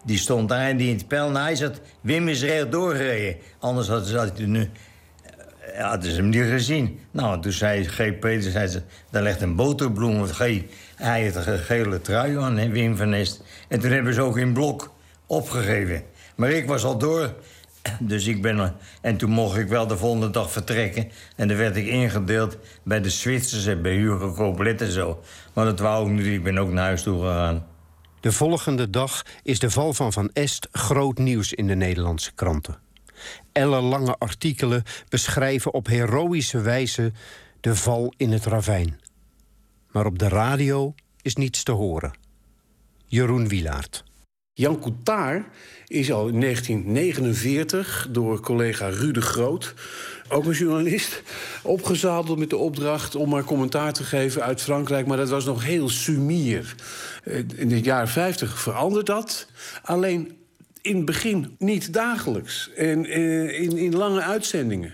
die 0.05 0.17
stond 0.17 0.49
daar 0.49 0.67
en 0.67 0.77
die 0.77 0.89
in 0.89 0.97
het 0.97 1.07
pijl. 1.07 1.27
En 1.27 1.35
hij 1.35 1.55
zat, 1.55 1.81
Wim 2.01 2.27
is 2.27 2.43
recht 2.43 2.71
doorgereden. 2.71 3.35
Anders 3.59 3.87
had 3.87 4.09
hij 4.09 4.45
nu... 4.45 4.69
Hadden 5.77 6.11
ze 6.11 6.15
hem 6.15 6.29
niet 6.29 6.49
gezien. 6.49 6.99
Nou, 7.11 7.41
toen 7.41 7.51
zei 7.51 7.83
G. 7.83 8.19
Peter, 8.19 8.51
zei 8.51 8.67
ze, 8.67 8.81
daar 9.09 9.23
ligt 9.23 9.41
een 9.41 9.55
boterbloem. 9.55 10.17
Want 10.17 10.31
G. 10.31 10.61
Hij 10.95 11.25
had 11.25 11.45
een 11.45 11.59
gele 11.59 12.01
trui 12.01 12.39
aan, 12.39 12.57
hè, 12.57 12.69
Wim 12.69 12.97
van 12.97 13.09
Nest. 13.09 13.43
En 13.67 13.79
toen 13.79 13.91
hebben 13.91 14.13
ze 14.13 14.21
ook 14.21 14.37
in 14.37 14.53
blok 14.53 14.93
opgegeven. 15.25 16.03
Maar 16.35 16.49
ik 16.49 16.67
was 16.67 16.83
al 16.83 16.97
door. 16.97 17.33
Dus 17.99 18.27
ik 18.27 18.41
ben... 18.41 18.73
En 19.01 19.17
toen 19.17 19.29
mocht 19.29 19.57
ik 19.57 19.67
wel 19.67 19.87
de 19.87 19.97
volgende 19.97 20.29
dag 20.29 20.51
vertrekken. 20.51 21.11
En 21.35 21.47
dan 21.47 21.57
werd 21.57 21.75
ik 21.75 21.85
ingedeeld 21.85 22.57
bij 22.83 23.01
de 23.01 23.09
Zwitsers 23.09 23.65
en 23.65 23.81
bij 23.81 23.95
Hugo 23.95 24.33
Coplet 24.33 24.81
en 24.81 24.91
zo. 24.91 25.19
Maar 25.53 25.65
dat 25.65 25.79
wou 25.79 26.05
ik 26.07 26.11
niet. 26.11 26.25
Ik 26.25 26.43
ben 26.43 26.57
ook 26.57 26.71
naar 26.71 26.85
huis 26.85 27.03
toe 27.03 27.21
gegaan. 27.21 27.65
De 28.19 28.31
volgende 28.31 28.89
dag 28.89 29.21
is 29.43 29.59
de 29.59 29.69
val 29.69 29.93
van 29.93 30.13
Van 30.13 30.29
Est 30.33 30.67
groot 30.71 31.17
nieuws 31.17 31.53
in 31.53 31.67
de 31.67 31.75
Nederlandse 31.75 32.31
kranten. 32.33 32.84
Ellenlange 33.55 34.15
artikelen 34.17 34.83
beschrijven 35.09 35.73
op 35.73 35.87
heroïsche 35.87 36.61
wijze 36.61 37.11
de 37.59 37.75
val 37.75 38.13
in 38.17 38.31
het 38.31 38.45
ravijn. 38.45 38.99
Maar 39.91 40.05
op 40.05 40.19
de 40.19 40.27
radio 40.27 40.93
is 41.21 41.35
niets 41.35 41.63
te 41.63 41.71
horen. 41.71 42.13
Jeroen 43.05 43.47
Wilaert. 43.47 44.03
Jan 44.53 44.79
Coutard 44.79 45.45
is 45.87 46.11
al 46.11 46.27
in 46.27 46.39
1949 46.39 48.07
door 48.11 48.39
collega 48.39 48.89
Rude 48.89 49.21
Groot, 49.21 49.73
ook 50.29 50.45
een 50.45 50.51
journalist, 50.51 51.21
opgezadeld 51.63 52.39
met 52.39 52.49
de 52.49 52.57
opdracht 52.57 53.15
om 53.15 53.29
maar 53.29 53.43
commentaar 53.43 53.93
te 53.93 54.03
geven 54.03 54.43
uit 54.43 54.61
Frankrijk. 54.61 55.07
Maar 55.07 55.17
dat 55.17 55.29
was 55.29 55.45
nog 55.45 55.63
heel 55.63 55.89
sumier. 55.89 56.75
Eh, 57.23 57.37
In 57.55 57.69
de 57.69 57.81
jaren 57.81 58.07
50 58.07 58.59
verandert 58.59 59.05
dat. 59.05 59.47
Alleen 59.83 60.37
in 60.85 60.95
het 60.95 61.05
begin 61.05 61.55
niet 61.57 61.93
dagelijks. 61.93 62.71
En 62.75 63.05
eh, 63.05 63.61
in, 63.61 63.77
in 63.77 63.95
lange 63.95 64.21
uitzendingen. 64.21 64.93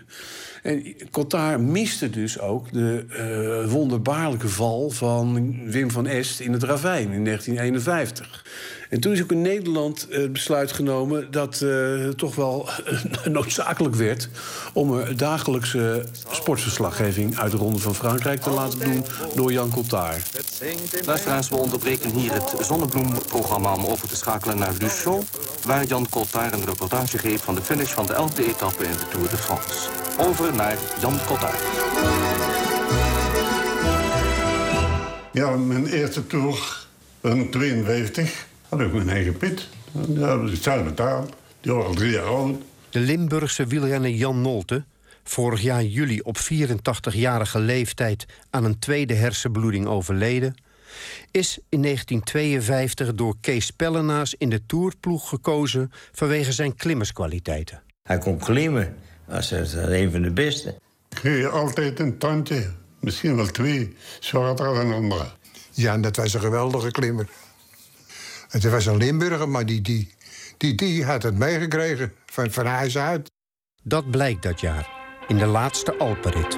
En 0.64 0.96
Cotard 1.12 1.62
miste 1.62 2.10
dus 2.10 2.40
ook 2.40 2.72
de 2.72 3.06
eh, 3.10 3.72
wonderbaarlijke 3.72 4.48
val 4.48 4.90
van 4.90 5.58
Wim 5.72 5.92
van 5.92 6.08
Est 6.08 6.40
in 6.40 6.54
het 6.54 6.64
ravijn 6.64 7.12
in 7.12 7.26
1951. 7.26 8.46
En 8.92 9.00
toen 9.00 9.12
is 9.12 9.22
ook 9.22 9.32
in 9.32 9.42
Nederland 9.42 10.08
eh, 10.10 10.22
het 10.22 10.34
besluit 10.34 10.72
genomen 10.72 11.32
dat 11.32 11.62
eh, 11.62 11.70
het 12.06 12.18
toch 12.18 12.36
wel 12.36 12.70
noodzakelijk 13.30 13.96
werd 13.96 14.30
om 14.74 14.94
er 14.98 15.18
dagelijkse 15.18 16.06
sportverslaggeving 16.32 17.38
uit 17.38 17.52
de 17.52 17.58
Ronde 17.58 17.80
van 17.80 17.96
Frankrijk 17.96 18.42
te 18.42 18.50
laten 18.50 18.80
doen 18.80 19.06
door 19.36 19.52
Jan 19.52 19.70
Cotard. 19.70 20.32
Luisteraars, 21.06 21.50
we 21.50 21.56
onderbreken 21.56 22.12
hier 22.12 22.34
het 22.34 22.54
Zonnebloem-programma 22.60 23.74
om 23.74 23.86
over 23.86 24.08
te 24.08 24.16
schakelen 24.16 24.58
naar 24.58 24.74
Luchon... 24.80 25.24
waar 25.66 25.86
Jan 25.86 26.10
Coltard 26.10 26.54
een 26.54 26.66
reportage 26.66 27.18
geeft 27.18 27.44
van 27.44 27.56
de 27.56 27.62
finish 27.62 27.92
van 27.92 28.06
de 28.06 28.14
11e 28.14 28.46
etappe 28.48 28.84
in 28.84 28.92
de 28.92 29.08
Tour 29.12 29.30
de 29.30 29.38
France. 29.38 29.90
Over 30.20 30.56
naar 30.56 30.78
Jan 31.02 31.20
Coltard. 31.26 31.62
Ja, 35.32 35.56
mijn 35.56 35.88
eerste 35.88 36.28
tour, 36.28 36.86
een 37.22 37.50
52, 37.50 38.50
had 38.72 38.80
ik 38.80 38.94
mijn 38.94 39.10
eigen 39.10 39.38
pit. 39.38 39.68
Ja, 40.08 40.38
dat 40.38 40.50
is 40.50 40.62
zelf 40.62 40.84
betaald. 40.84 41.34
Die 41.62 41.72
was 41.72 41.86
al 41.86 41.94
drie 41.94 42.12
jaar 42.12 42.24
oud. 42.24 42.62
De 42.90 43.00
Limburgse 43.00 43.66
wielrenner 43.66 44.10
Jan 44.10 44.42
Nolte, 44.42 44.84
vorig 45.24 45.62
jaar 45.62 45.84
juli 45.84 46.20
op 46.20 46.38
84-jarige 46.38 47.60
leeftijd 47.60 48.26
aan 48.50 48.64
een 48.64 48.80
tweede 48.80 49.14
hersenbloeding 49.14 49.88
overleden, 49.88 50.56
is 51.32 51.60
in 51.70 51.82
1952 51.82 53.16
door 53.16 53.36
Kees 53.42 53.72
Pellenaars 53.72 54.36
in 54.38 54.50
de 54.50 54.66
Tourploeg 54.66 55.30
gekozen 55.30 55.92
vanwege 56.12 56.52
zijn 56.52 56.76
klimmerskwaliteiten. 56.76 57.82
Hij 58.04 58.18
kon 58.18 58.38
klimmen. 58.38 58.96
Dat 59.28 59.52
is 59.52 59.74
een 59.74 60.12
van 60.12 60.22
de 60.22 60.32
beste. 60.32 60.70
Ik 61.10 61.18
kreeg 61.18 61.52
altijd 61.52 62.00
een 62.00 62.18
tandje, 62.18 62.72
misschien 63.00 63.36
wel 63.36 63.48
twee, 63.48 63.96
zwaarder 64.20 64.66
dan 64.66 64.78
een 64.78 64.94
andere. 64.94 65.26
Ja, 65.72 65.94
en 65.94 66.02
dat 66.02 66.16
was 66.16 66.34
een 66.34 66.40
geweldige 66.40 66.92
klimmer. 66.92 67.28
Het 68.52 68.70
was 68.70 68.86
een 68.86 68.98
Limburger, 68.98 69.50
maar 69.50 69.66
die, 69.66 69.82
die, 69.82 70.14
die, 70.58 70.76
die 70.76 71.06
had 71.06 71.24
het 71.24 71.38
meegekregen 71.38 72.14
van, 72.26 72.52
van 72.52 72.66
huis 72.66 72.98
uit. 72.98 73.32
Dat 73.84 74.12
blijkt 74.12 74.44
dat 74.44 74.60
jaar, 74.60 74.90
in 75.28 75.38
de 75.38 75.46
laatste 75.46 75.98
Alpenrit. 75.98 76.58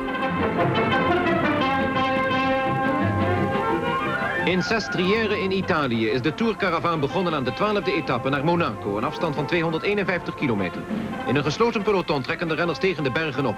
In 4.45 4.63
Sestriere 4.63 5.39
in 5.39 5.51
Italië 5.51 6.07
is 6.09 6.21
de 6.21 6.33
Tourcaravaan 6.33 7.00
begonnen 7.00 7.33
aan 7.33 7.43
de 7.43 7.53
12e 7.53 7.85
etappe 7.85 8.29
naar 8.29 8.45
Monaco, 8.45 8.97
een 8.97 9.03
afstand 9.03 9.35
van 9.35 9.45
251 9.45 10.35
kilometer. 10.35 10.81
In 11.27 11.35
een 11.35 11.43
gesloten 11.43 11.83
peloton 11.83 12.21
trekken 12.21 12.47
de 12.47 12.55
renners 12.55 12.79
tegen 12.79 13.03
de 13.03 13.12
bergen 13.12 13.45
op. 13.45 13.57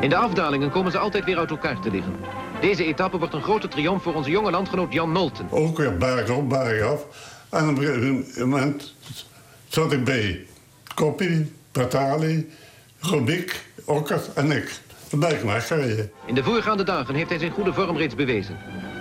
In 0.00 0.08
de 0.08 0.16
afdalingen 0.16 0.70
komen 0.70 0.92
ze 0.92 0.98
altijd 0.98 1.24
weer 1.24 1.38
uit 1.38 1.50
elkaar 1.50 1.80
te 1.80 1.90
liggen. 1.90 2.16
Deze 2.60 2.84
etappe 2.84 3.18
wordt 3.18 3.34
een 3.34 3.42
grote 3.42 3.68
triomf 3.68 4.02
voor 4.02 4.14
onze 4.14 4.30
jonge 4.30 4.50
landgenoot 4.50 4.92
Jan 4.92 5.12
Nolten. 5.12 5.46
Ook 5.50 5.76
weer 5.76 5.96
berg 5.96 6.30
op, 6.30 6.48
berg 6.48 6.82
af. 6.82 7.06
En 7.50 7.68
op 7.68 7.78
een 7.78 7.84
gegeven 7.84 8.48
moment 8.48 8.94
zat 9.68 9.92
ik 9.92 10.04
bij 10.04 10.46
Koppie, 10.94 11.52
Patali, 11.72 12.48
Rubik, 13.00 13.66
Okkert 13.84 14.32
en 14.32 14.50
ik. 14.50 14.80
Dan 15.10 15.20
ben 15.20 15.30
ik 15.30 15.40
weggereden. 15.40 16.10
In 16.26 16.34
de 16.34 16.42
voorgaande 16.42 16.84
dagen 16.84 17.14
heeft 17.14 17.28
hij 17.28 17.38
zijn 17.38 17.50
goede 17.50 17.72
vorm 17.72 17.96
reeds 17.96 18.14
bewezen. 18.14 18.56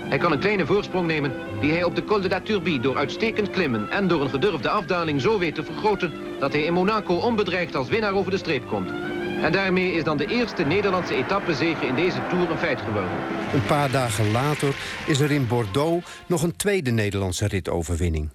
Hij 0.09 0.17
kan 0.17 0.31
een 0.31 0.39
kleine 0.39 0.65
voorsprong 0.65 1.07
nemen 1.07 1.31
die 1.61 1.71
hij 1.71 1.83
op 1.83 1.95
de 1.95 2.03
Col 2.03 2.21
de 2.21 2.29
la 2.29 2.41
Turbie 2.41 2.79
door 2.79 2.97
uitstekend 2.97 3.49
klimmen 3.49 3.89
en 3.89 4.07
door 4.07 4.21
een 4.21 4.29
gedurfde 4.29 4.69
afdaling 4.69 5.21
zo 5.21 5.39
weet 5.39 5.55
te 5.55 5.63
vergroten 5.63 6.13
dat 6.39 6.53
hij 6.53 6.61
in 6.61 6.73
Monaco 6.73 7.15
onbedreigd 7.15 7.75
als 7.75 7.87
winnaar 7.87 8.13
over 8.13 8.31
de 8.31 8.37
streep 8.37 8.67
komt. 8.67 8.89
En 9.41 9.51
daarmee 9.51 9.91
is 9.91 10.03
dan 10.03 10.17
de 10.17 10.25
eerste 10.25 10.63
Nederlandse 10.63 11.15
etappezege 11.15 11.85
in 11.85 11.95
deze 11.95 12.21
Tour 12.29 12.51
een 12.51 12.57
feit 12.57 12.81
geworden. 12.81 13.11
Een 13.53 13.65
paar 13.65 13.91
dagen 13.91 14.31
later 14.31 14.75
is 15.05 15.19
er 15.19 15.31
in 15.31 15.47
Bordeaux 15.47 16.07
nog 16.25 16.43
een 16.43 16.55
tweede 16.55 16.91
Nederlandse 16.91 17.47
ritoverwinning. 17.47 18.29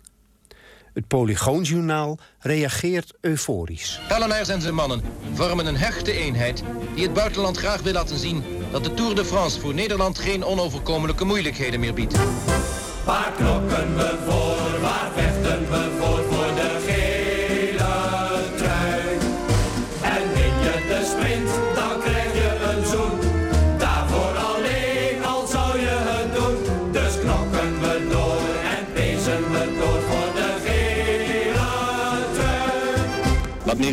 Het 0.94 1.06
Polygoonjournaal 1.06 2.18
reageert 2.38 3.12
euforisch. 3.20 4.00
Pellenaars 4.08 4.48
en 4.48 4.60
zijn 4.60 4.74
mannen 4.74 5.02
vormen 5.34 5.66
een 5.66 5.76
hechte 5.76 6.12
eenheid 6.12 6.62
die 6.94 7.04
het 7.04 7.12
buitenland 7.12 7.56
graag 7.56 7.82
wil 7.82 7.92
laten 7.92 8.18
zien 8.18 8.44
dat 8.70 8.84
de 8.84 8.94
Tour 8.94 9.14
de 9.14 9.24
France 9.24 9.60
voor 9.60 9.74
Nederland 9.74 10.18
geen 10.18 10.44
onoverkomelijke 10.44 11.24
moeilijkheden 11.24 11.80
meer 11.80 11.94
biedt. 11.94 12.16
Waar 13.04 13.32
knokken 13.36 13.96
we 13.96 14.18
voor, 14.26 14.41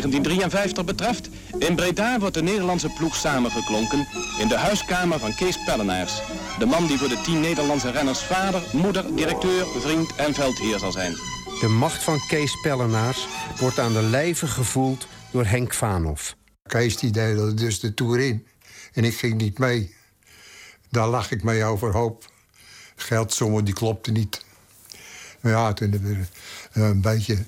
1953 0.00 0.84
betreft, 0.84 1.28
in 1.58 1.76
Breda 1.76 2.18
wordt 2.18 2.34
de 2.34 2.42
Nederlandse 2.42 2.88
ploeg 2.88 3.16
samengeklonken 3.16 4.06
in 4.38 4.48
de 4.48 4.56
huiskamer 4.56 5.18
van 5.18 5.34
Kees 5.34 5.64
Pellenaars. 5.64 6.22
De 6.58 6.66
man 6.66 6.86
die 6.86 6.98
voor 6.98 7.08
de 7.08 7.20
tien 7.24 7.40
Nederlandse 7.40 7.90
renners 7.90 8.20
vader, 8.20 8.62
moeder, 8.72 9.14
directeur, 9.16 9.66
vriend 9.66 10.14
en 10.16 10.34
veldheer 10.34 10.78
zal 10.78 10.92
zijn. 10.92 11.12
De 11.60 11.68
macht 11.68 12.02
van 12.02 12.18
Kees 12.28 12.60
Pellenaars 12.60 13.26
wordt 13.58 13.78
aan 13.78 13.92
de 13.92 14.02
lijve 14.02 14.46
gevoeld 14.46 15.06
door 15.30 15.44
Henk 15.44 15.74
Vaanhoff. 15.74 16.36
Kees 16.62 16.96
die 16.96 17.10
deed 17.10 17.58
dus 17.58 17.80
de 17.80 17.94
Tour 17.94 18.20
in. 18.20 18.46
En 18.92 19.04
ik 19.04 19.16
ging 19.16 19.40
niet 19.40 19.58
mee. 19.58 19.94
Daar 20.88 21.08
lag 21.08 21.30
ik 21.30 21.42
mee 21.42 21.64
overhoop. 21.64 22.32
Geldsommen 22.96 23.64
die 23.64 23.74
klopten 23.74 24.12
niet. 24.12 24.44
Maar 25.40 25.52
ja, 25.52 25.72
toen 25.72 25.90
hebben 25.90 26.28
we 26.72 26.80
een 26.80 27.00
beetje 27.00 27.44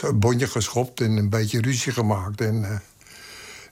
een 0.00 0.18
bondje 0.18 0.46
geschopt 0.46 1.00
en 1.00 1.16
een 1.16 1.30
beetje 1.30 1.60
ruzie 1.60 1.92
gemaakt. 1.92 2.40
En, 2.40 2.64
eh, 2.64 2.78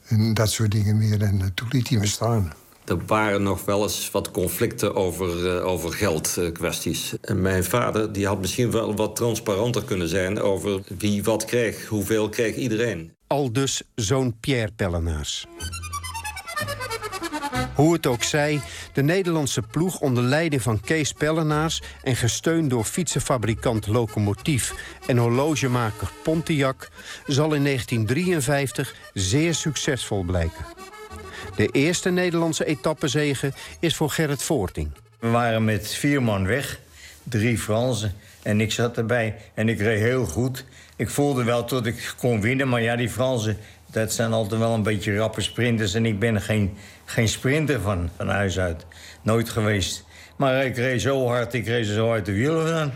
en 0.09 0.35
dat 0.35 0.51
soort 0.51 0.71
dingen 0.71 0.97
meer. 0.97 1.23
En 1.23 1.41
eh, 1.41 1.47
toen 1.55 1.69
liet 1.71 1.89
hij 1.89 1.99
me 1.99 2.07
staan. 2.07 2.53
Er 2.85 3.07
waren 3.07 3.43
nog 3.43 3.65
wel 3.65 3.83
eens 3.83 4.11
wat 4.11 4.31
conflicten 4.31 4.95
over, 4.95 5.57
uh, 5.57 5.67
over 5.67 5.93
geldkwesties. 5.93 7.15
en 7.21 7.43
mijn 7.43 7.65
vader 7.65 8.13
die 8.13 8.27
had 8.27 8.41
misschien 8.41 8.71
wel 8.71 8.97
wat 8.97 9.17
transparanter 9.17 9.85
kunnen 9.85 10.09
zijn... 10.09 10.41
over 10.41 10.81
wie 10.99 11.23
wat 11.23 11.45
kreeg, 11.45 11.87
hoeveel 11.87 12.29
kreeg 12.29 12.55
iedereen. 12.55 13.13
Al 13.27 13.53
dus 13.53 13.83
zoon 13.95 14.37
Pierre 14.41 14.73
Pellenaars. 14.77 15.47
Hoe 17.76 17.92
het 17.92 18.06
ook 18.06 18.23
zij, 18.23 18.61
de 18.92 19.02
Nederlandse 19.02 19.62
ploeg 19.62 20.00
onder 20.00 20.23
leiding 20.23 20.62
van 20.62 20.80
Kees 20.80 21.12
Pellenaars... 21.12 21.83
en 22.02 22.16
gesteund 22.16 22.71
door 22.71 22.85
fietsenfabrikant 22.85 23.87
Locomotief 23.87 24.75
en 25.06 25.16
horlogemaker 25.16 26.09
Pontiac... 26.23 26.88
zal 27.26 27.54
in 27.54 27.64
1953 27.64 28.95
zeer 29.14 29.54
succesvol 29.54 30.23
blijken. 30.23 30.64
De 31.56 31.66
eerste 31.66 32.11
Nederlandse 32.11 32.64
etappezege 32.64 33.52
is 33.80 33.97
voor 33.97 34.11
Gerrit 34.11 34.42
Voorting. 34.42 34.90
We 35.18 35.28
waren 35.28 35.64
met 35.64 35.88
vier 35.88 36.23
man 36.23 36.47
weg, 36.47 36.80
drie 37.23 37.59
Fransen 37.59 38.14
en 38.42 38.61
ik 38.61 38.73
zat 38.73 38.97
erbij. 38.97 39.37
En 39.54 39.68
ik 39.68 39.80
reed 39.80 40.00
heel 40.00 40.25
goed. 40.25 40.64
Ik 40.97 41.11
voelde 41.11 41.45
wel 41.45 41.64
tot 41.64 41.87
ik 41.87 42.14
kon 42.18 42.40
winnen, 42.40 42.68
maar 42.68 42.83
ja, 42.83 42.97
die 42.97 43.09
Fransen... 43.11 43.56
dat 43.97 44.12
zijn 44.12 44.33
altijd 44.33 44.61
wel 44.61 44.75
een 44.75 44.83
beetje 44.83 45.17
rappe 45.17 45.41
sprinters... 45.41 45.95
en 45.95 46.07
ik 46.07 46.19
ben 46.19 46.41
geen, 46.41 46.76
geen 47.05 47.29
sprinter 47.29 47.81
van, 47.81 48.11
van 48.17 48.29
huis 48.29 48.59
uit. 48.59 48.87
Nooit 49.23 49.49
geweest. 49.49 50.05
Maar 50.37 50.65
ik 50.65 50.76
reed 50.76 51.00
zo 51.00 51.26
hard, 51.26 51.55
ik 51.55 51.67
reed 51.67 51.87
zo 51.87 52.12
uit 52.12 52.26
de 52.26 52.33
wielen 52.33 52.75
aan. 52.75 52.93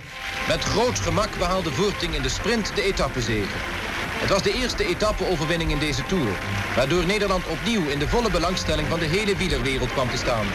Met 0.48 0.64
groot 0.64 0.98
gemak 0.98 1.28
behaalde 1.38 1.70
Voorting 1.70 2.14
in 2.14 2.22
de 2.22 2.28
sprint 2.28 2.74
de 2.74 2.82
etappezege. 2.82 3.56
Het 4.20 4.28
was 4.28 4.42
de 4.42 4.52
eerste 4.52 4.84
etappe-overwinning 4.84 5.70
in 5.70 5.78
deze 5.78 6.02
Tour... 6.06 6.28
waardoor 6.76 7.06
Nederland 7.06 7.46
opnieuw 7.46 7.88
in 7.88 7.98
de 7.98 8.08
volle 8.08 8.30
belangstelling 8.30 8.88
van 8.88 8.98
de 8.98 9.06
hele 9.06 9.36
wielerwereld 9.36 9.92
kwam 9.92 10.10
te 10.10 10.16
staan. 10.16 10.46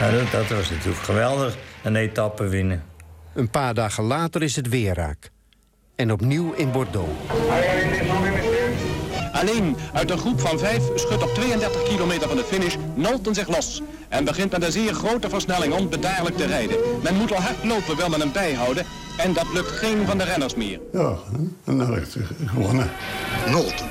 Nou, 0.00 0.12
dat, 0.12 0.30
dat 0.30 0.58
was 0.58 0.70
natuurlijk 0.70 1.04
geweldig, 1.04 1.56
een 1.82 1.96
etappe 1.96 2.48
winnen. 2.48 2.84
Een 3.34 3.50
paar 3.50 3.74
dagen 3.74 4.04
later 4.04 4.42
is 4.42 4.56
het 4.56 4.68
weer 4.68 4.94
raak. 4.94 5.30
En 5.96 6.12
opnieuw 6.12 6.52
in 6.52 6.72
Bordeaux. 6.72 7.10
Alleen 9.44 9.76
uit 9.92 10.10
een 10.10 10.18
groep 10.18 10.40
van 10.40 10.58
vijf 10.58 10.82
schudt 10.94 11.22
op 11.22 11.34
32 11.34 11.82
kilometer 11.82 12.28
van 12.28 12.36
de 12.36 12.44
finish 12.44 12.76
Nolten 12.94 13.34
zich 13.34 13.48
los. 13.48 13.82
En 14.08 14.24
begint 14.24 14.50
met 14.50 14.62
een 14.62 14.72
zeer 14.72 14.94
grote 14.94 15.28
versnelling 15.28 15.74
onbedaarlijk 15.74 16.36
te 16.36 16.46
rijden. 16.46 16.76
Men 17.02 17.14
moet 17.14 17.32
al 17.34 17.40
hard 17.40 17.64
lopen, 17.64 17.96
wil 17.96 18.08
men 18.08 18.20
hem 18.20 18.32
bijhouden. 18.32 18.86
En 19.16 19.32
dat 19.32 19.46
lukt 19.52 19.70
geen 19.70 20.06
van 20.06 20.18
de 20.18 20.24
renners 20.24 20.54
meer. 20.54 20.80
Ja, 20.92 21.16
en 21.64 21.78
dan 21.78 21.90
werd 21.90 22.14
hij 22.14 22.22
gewonnen. 22.46 22.90
Nolten. 23.50 23.86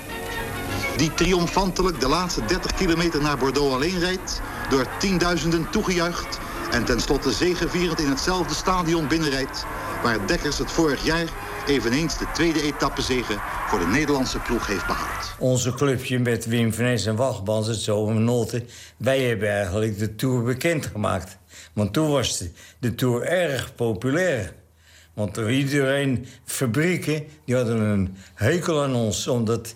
Die 0.98 1.14
triomfantelijk 1.14 2.00
de 2.00 2.08
laatste 2.08 2.46
30 2.46 2.74
kilometer 2.74 3.22
naar 3.22 3.38
Bordeaux 3.38 3.74
alleen 3.74 4.00
rijdt... 4.00 4.42
door 4.70 4.86
tienduizenden 5.00 5.70
toegejuicht... 5.70 6.40
en 6.72 6.86
tenslotte 6.86 7.32
zegevierend 7.32 8.00
in 8.00 8.10
hetzelfde 8.10 8.54
stadion 8.54 9.08
binnenrijdt... 9.08 9.66
waar 10.04 10.28
Dekkers 10.28 10.58
het 10.58 10.72
vorig 10.72 11.06
jaar 11.06 11.28
eveneens 11.68 12.18
de 12.18 12.26
tweede 12.34 12.62
etappezege... 12.62 13.40
voor 13.68 13.80
de 13.80 13.86
Nederlandse 13.86 14.40
ploeg 14.40 14.68
heeft 14.68 14.88
behaald. 14.88 15.36
Onze 15.40 15.74
clubje 15.74 16.20
met 16.20 16.46
Wim 16.46 16.74
van 16.74 16.84
Nes 16.84 17.06
en 17.06 17.16
Wachtbans, 17.16 17.68
het 17.68 17.78
zo 17.78 18.14
Nolte... 18.14 18.66
wij 18.98 19.22
hebben 19.22 19.50
eigenlijk 19.50 20.00
de 20.00 20.16
Tour 20.16 20.44
bekendgemaakt. 20.44 21.38
Want 21.74 21.94
toen 21.94 22.10
was 22.10 22.38
de, 22.38 22.52
de 22.80 22.96
Tour 22.96 23.24
erg 23.24 23.76
populair. 23.76 24.54
Want 25.14 25.38
er 25.38 25.50
iedereen, 25.50 26.26
fabrieken, 26.46 27.24
die 27.46 27.56
hadden 27.56 27.80
een 27.80 28.18
hekel 28.34 28.84
aan 28.84 28.96
ons. 28.96 29.28
Omdat 29.28 29.76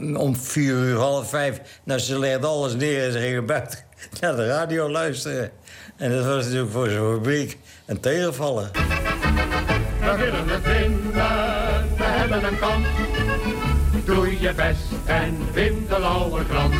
uh, 0.00 0.20
om 0.20 0.36
vier 0.36 0.74
uur, 0.74 0.96
half 0.96 1.28
vijf... 1.28 1.60
nou, 1.84 2.00
ze 2.00 2.18
legden 2.18 2.48
alles 2.48 2.74
neer 2.74 3.04
en 3.04 3.12
ze 3.12 3.18
gingen 3.18 3.46
buiten 3.46 3.78
naar 4.20 4.36
de 4.36 4.46
radio 4.46 4.90
luisteren. 4.90 5.50
En 5.96 6.10
dat 6.10 6.24
was 6.24 6.44
natuurlijk 6.44 6.72
voor 6.72 6.88
zo'n 6.88 7.14
fabriek 7.14 7.58
een 7.86 8.00
tegenvaller. 8.00 8.70
We 10.06 10.16
willen 10.16 10.48
het 10.48 10.62
winnen, 10.62 11.12
we 11.96 12.04
hebben 12.04 12.44
een 12.44 12.58
kans. 12.58 12.86
Doe 14.04 14.40
je 14.40 14.54
best 14.54 14.80
en 15.04 15.52
win 15.52 15.86
de 15.88 15.98
lauwe 16.00 16.44
krans. 16.44 16.74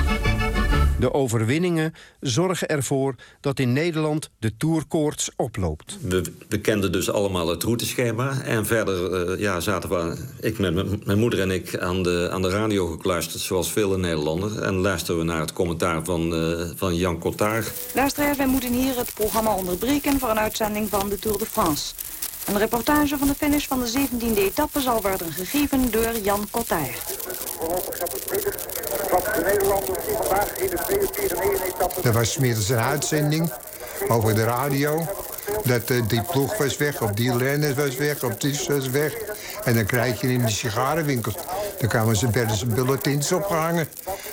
De 0.99 1.13
overwinningen 1.13 1.95
zorgen 2.21 2.69
ervoor 2.69 3.15
dat 3.41 3.59
in 3.59 3.73
Nederland 3.73 4.31
de 4.39 4.57
tourkoorts 4.57 5.31
oploopt. 5.37 5.99
We, 6.01 6.23
we 6.49 6.61
kenden 6.61 6.93
dus 6.93 7.11
allemaal 7.11 7.49
het 7.49 7.63
routeschema. 7.63 8.41
En 8.43 8.67
verder 8.67 9.29
uh, 9.31 9.41
ja, 9.41 9.61
zaten 9.61 9.89
we, 9.89 10.17
ik 10.41 10.59
met 10.59 11.07
mijn 11.07 11.19
moeder 11.19 11.41
en 11.41 11.51
ik, 11.51 11.79
aan 11.79 12.03
de, 12.03 12.29
aan 12.33 12.43
de 12.43 12.51
radio 12.51 12.87
gekluisterd... 12.87 13.43
zoals 13.43 13.73
vele 13.73 13.99
Nederlanders. 13.99 14.57
En 14.57 14.75
luisterden 14.75 15.25
we 15.27 15.33
naar 15.33 15.41
het 15.41 15.53
commentaar 15.53 16.05
van, 16.05 16.35
uh, 16.35 16.61
van 16.75 16.95
Jan 16.95 17.19
Cotard. 17.19 17.73
Luisteraars, 17.95 18.37
wij 18.37 18.47
moeten 18.47 18.73
hier 18.73 18.97
het 18.97 19.15
programma 19.15 19.55
onderbreken... 19.55 20.19
voor 20.19 20.31
een 20.31 20.39
uitzending 20.39 20.89
van 20.89 21.09
de 21.09 21.19
Tour 21.19 21.39
de 21.39 21.47
France. 21.47 21.95
Een 22.47 22.59
reportage 22.59 23.19
van 23.19 23.29
de 23.29 23.35
finish 23.35 23.67
van 23.67 23.81
de 23.81 24.09
17e 24.09 24.39
etappe 24.39 24.81
zal 24.81 25.03
worden 25.03 25.33
gegeven 25.33 25.91
door 25.91 26.19
Jan 26.23 26.49
Cotard. 26.51 27.19
Er 32.05 32.13
was 32.13 32.33
smiddags 32.33 32.69
een 32.69 32.79
uitzending 32.79 33.53
over 34.09 34.35
de 34.35 34.45
radio. 34.45 35.07
Dat 35.65 35.91
uh, 35.91 36.03
die 36.09 36.23
ploeg 36.23 36.57
was 36.57 36.77
weg, 36.77 37.03
of 37.03 37.11
die 37.11 37.37
renner 37.39 37.75
was 37.75 37.97
weg, 37.97 38.25
of 38.25 38.37
die 38.37 38.61
was 38.69 38.89
weg. 38.89 39.13
En 39.65 39.75
dan 39.75 39.87
krijg 39.87 40.21
je 40.21 40.29
in 40.29 40.45
de 40.45 40.51
sigarenwinkels. 40.51 41.35
Dan 41.79 41.89
kwamen 41.89 42.17
ze 42.17 42.31
werden 42.31 42.57
ze 42.57 42.67
bulletins 42.67 43.33
opgehangen. 43.33 43.89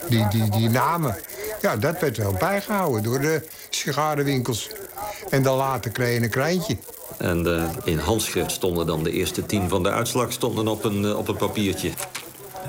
Die, 0.10 0.28
die, 0.28 0.50
die 0.50 0.70
namen. 0.70 1.16
Ja, 1.62 1.76
dat 1.76 2.00
werd 2.00 2.18
wel 2.18 2.34
bijgehouden 2.34 3.04
door 3.04 3.20
de 3.20 3.48
sigarenwinkels. 3.70 4.70
En 5.30 5.44
dan 5.44 5.58
later 5.58 5.92
kreeg 5.92 6.18
je 6.18 6.24
een 6.24 6.30
kleintje. 6.30 6.78
En 7.24 7.48
uh, 7.48 7.70
in 7.84 7.98
handschrift 7.98 8.52
stonden 8.52 8.86
dan 8.86 9.04
de 9.04 9.12
eerste 9.12 9.46
tien 9.46 9.70
van 9.70 9.84
de 9.84 9.90
uitslag 9.90 10.32
stonden 10.32 10.68
op 10.68 10.84
een, 10.84 11.02
uh, 11.02 11.18
op 11.18 11.28
een 11.28 11.36
papiertje. 11.36 11.90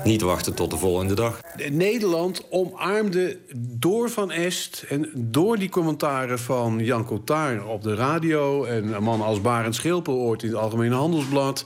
Niet 0.03 0.21
wachten 0.21 0.53
tot 0.53 0.71
de 0.71 0.77
volgende 0.77 1.15
dag. 1.15 1.39
Nederland 1.71 2.43
omarmde 2.49 3.37
door 3.55 4.09
Van 4.09 4.31
Est 4.31 4.85
en 4.89 5.09
door 5.13 5.57
die 5.57 5.69
commentaren 5.69 6.39
van 6.39 6.79
Jan 6.79 7.05
Cotard 7.05 7.65
op 7.65 7.83
de 7.83 7.95
radio... 7.95 8.63
en 8.63 8.93
een 8.93 9.03
man 9.03 9.21
als 9.21 9.41
Barend 9.41 9.75
Schilper 9.75 10.13
ooit 10.13 10.43
in 10.43 10.49
het 10.49 10.57
Algemene 10.57 10.95
Handelsblad... 10.95 11.65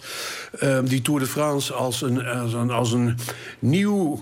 Uh, 0.64 0.80
die 0.84 1.02
Tour 1.02 1.20
de 1.20 1.26
France 1.26 1.74
als 1.74 2.02
een, 2.02 2.26
als 2.26 2.54
een, 2.54 2.70
als 2.70 2.92
een 2.92 3.18
nieuw 3.60 4.22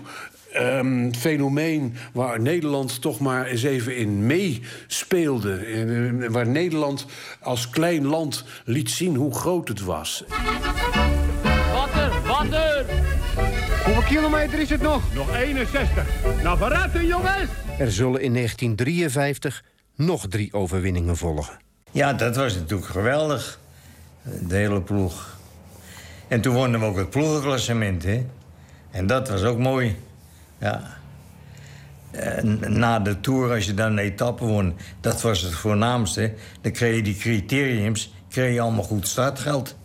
um, 0.56 1.14
fenomeen 1.14 1.94
waar 2.12 2.40
Nederland 2.40 3.00
toch 3.00 3.18
maar 3.18 3.46
eens 3.46 3.62
even 3.62 3.96
in 3.96 4.26
meespeelde. 4.26 5.54
En, 5.56 6.32
waar 6.32 6.48
Nederland 6.48 7.06
als 7.40 7.70
klein 7.70 8.06
land 8.06 8.44
liet 8.64 8.90
zien 8.90 9.16
hoe 9.16 9.34
groot 9.34 9.68
het 9.68 9.80
was. 9.80 10.24
Water, 11.72 12.22
water! 12.26 12.86
Hoeveel 13.84 14.02
kilometer 14.02 14.58
is 14.58 14.70
het 14.70 14.80
nog? 14.80 15.14
Nog 15.14 15.36
61. 15.36 16.06
Nou, 16.42 16.58
verratten, 16.58 17.06
jongens! 17.06 17.50
Er 17.78 17.92
zullen 17.92 18.20
in 18.20 18.34
1953 18.34 19.64
nog 19.96 20.28
drie 20.28 20.52
overwinningen 20.52 21.16
volgen. 21.16 21.56
Ja, 21.90 22.12
dat 22.12 22.36
was 22.36 22.54
natuurlijk 22.54 22.88
geweldig. 22.88 23.58
De 24.22 24.54
hele 24.54 24.80
ploeg. 24.80 25.36
En 26.28 26.40
toen 26.40 26.54
wonnen 26.54 26.80
we 26.80 26.86
ook 26.86 26.96
het 26.96 27.10
ploegenklassement, 27.10 28.02
hè. 28.02 28.26
En 28.90 29.06
dat 29.06 29.28
was 29.28 29.42
ook 29.42 29.58
mooi. 29.58 29.96
Ja. 30.58 30.96
En 32.10 32.78
na 32.78 32.98
de 32.98 33.20
Tour, 33.20 33.52
als 33.54 33.66
je 33.66 33.74
dan 33.74 33.92
een 33.92 33.98
etappe 33.98 34.44
won... 34.44 34.76
dat 35.00 35.22
was 35.22 35.40
het 35.40 35.52
voornaamste. 35.52 36.34
Dan 36.60 36.72
kreeg 36.72 36.96
je 36.96 37.02
die 37.02 37.16
criteriums, 37.16 38.14
kreeg 38.28 38.54
je 38.54 38.60
allemaal 38.60 38.84
goed 38.84 39.08
startgeld. 39.08 39.76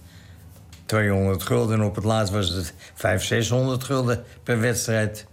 200 0.86 1.44
gulden 1.44 1.80
en 1.80 1.86
op 1.86 1.96
het 1.96 2.04
laatst 2.04 2.34
was 2.34 2.50
het 2.50 2.74
500, 2.94 3.28
600 3.28 3.84
gulden 3.84 4.24
per 4.44 4.60
wedstrijd. 4.60 5.28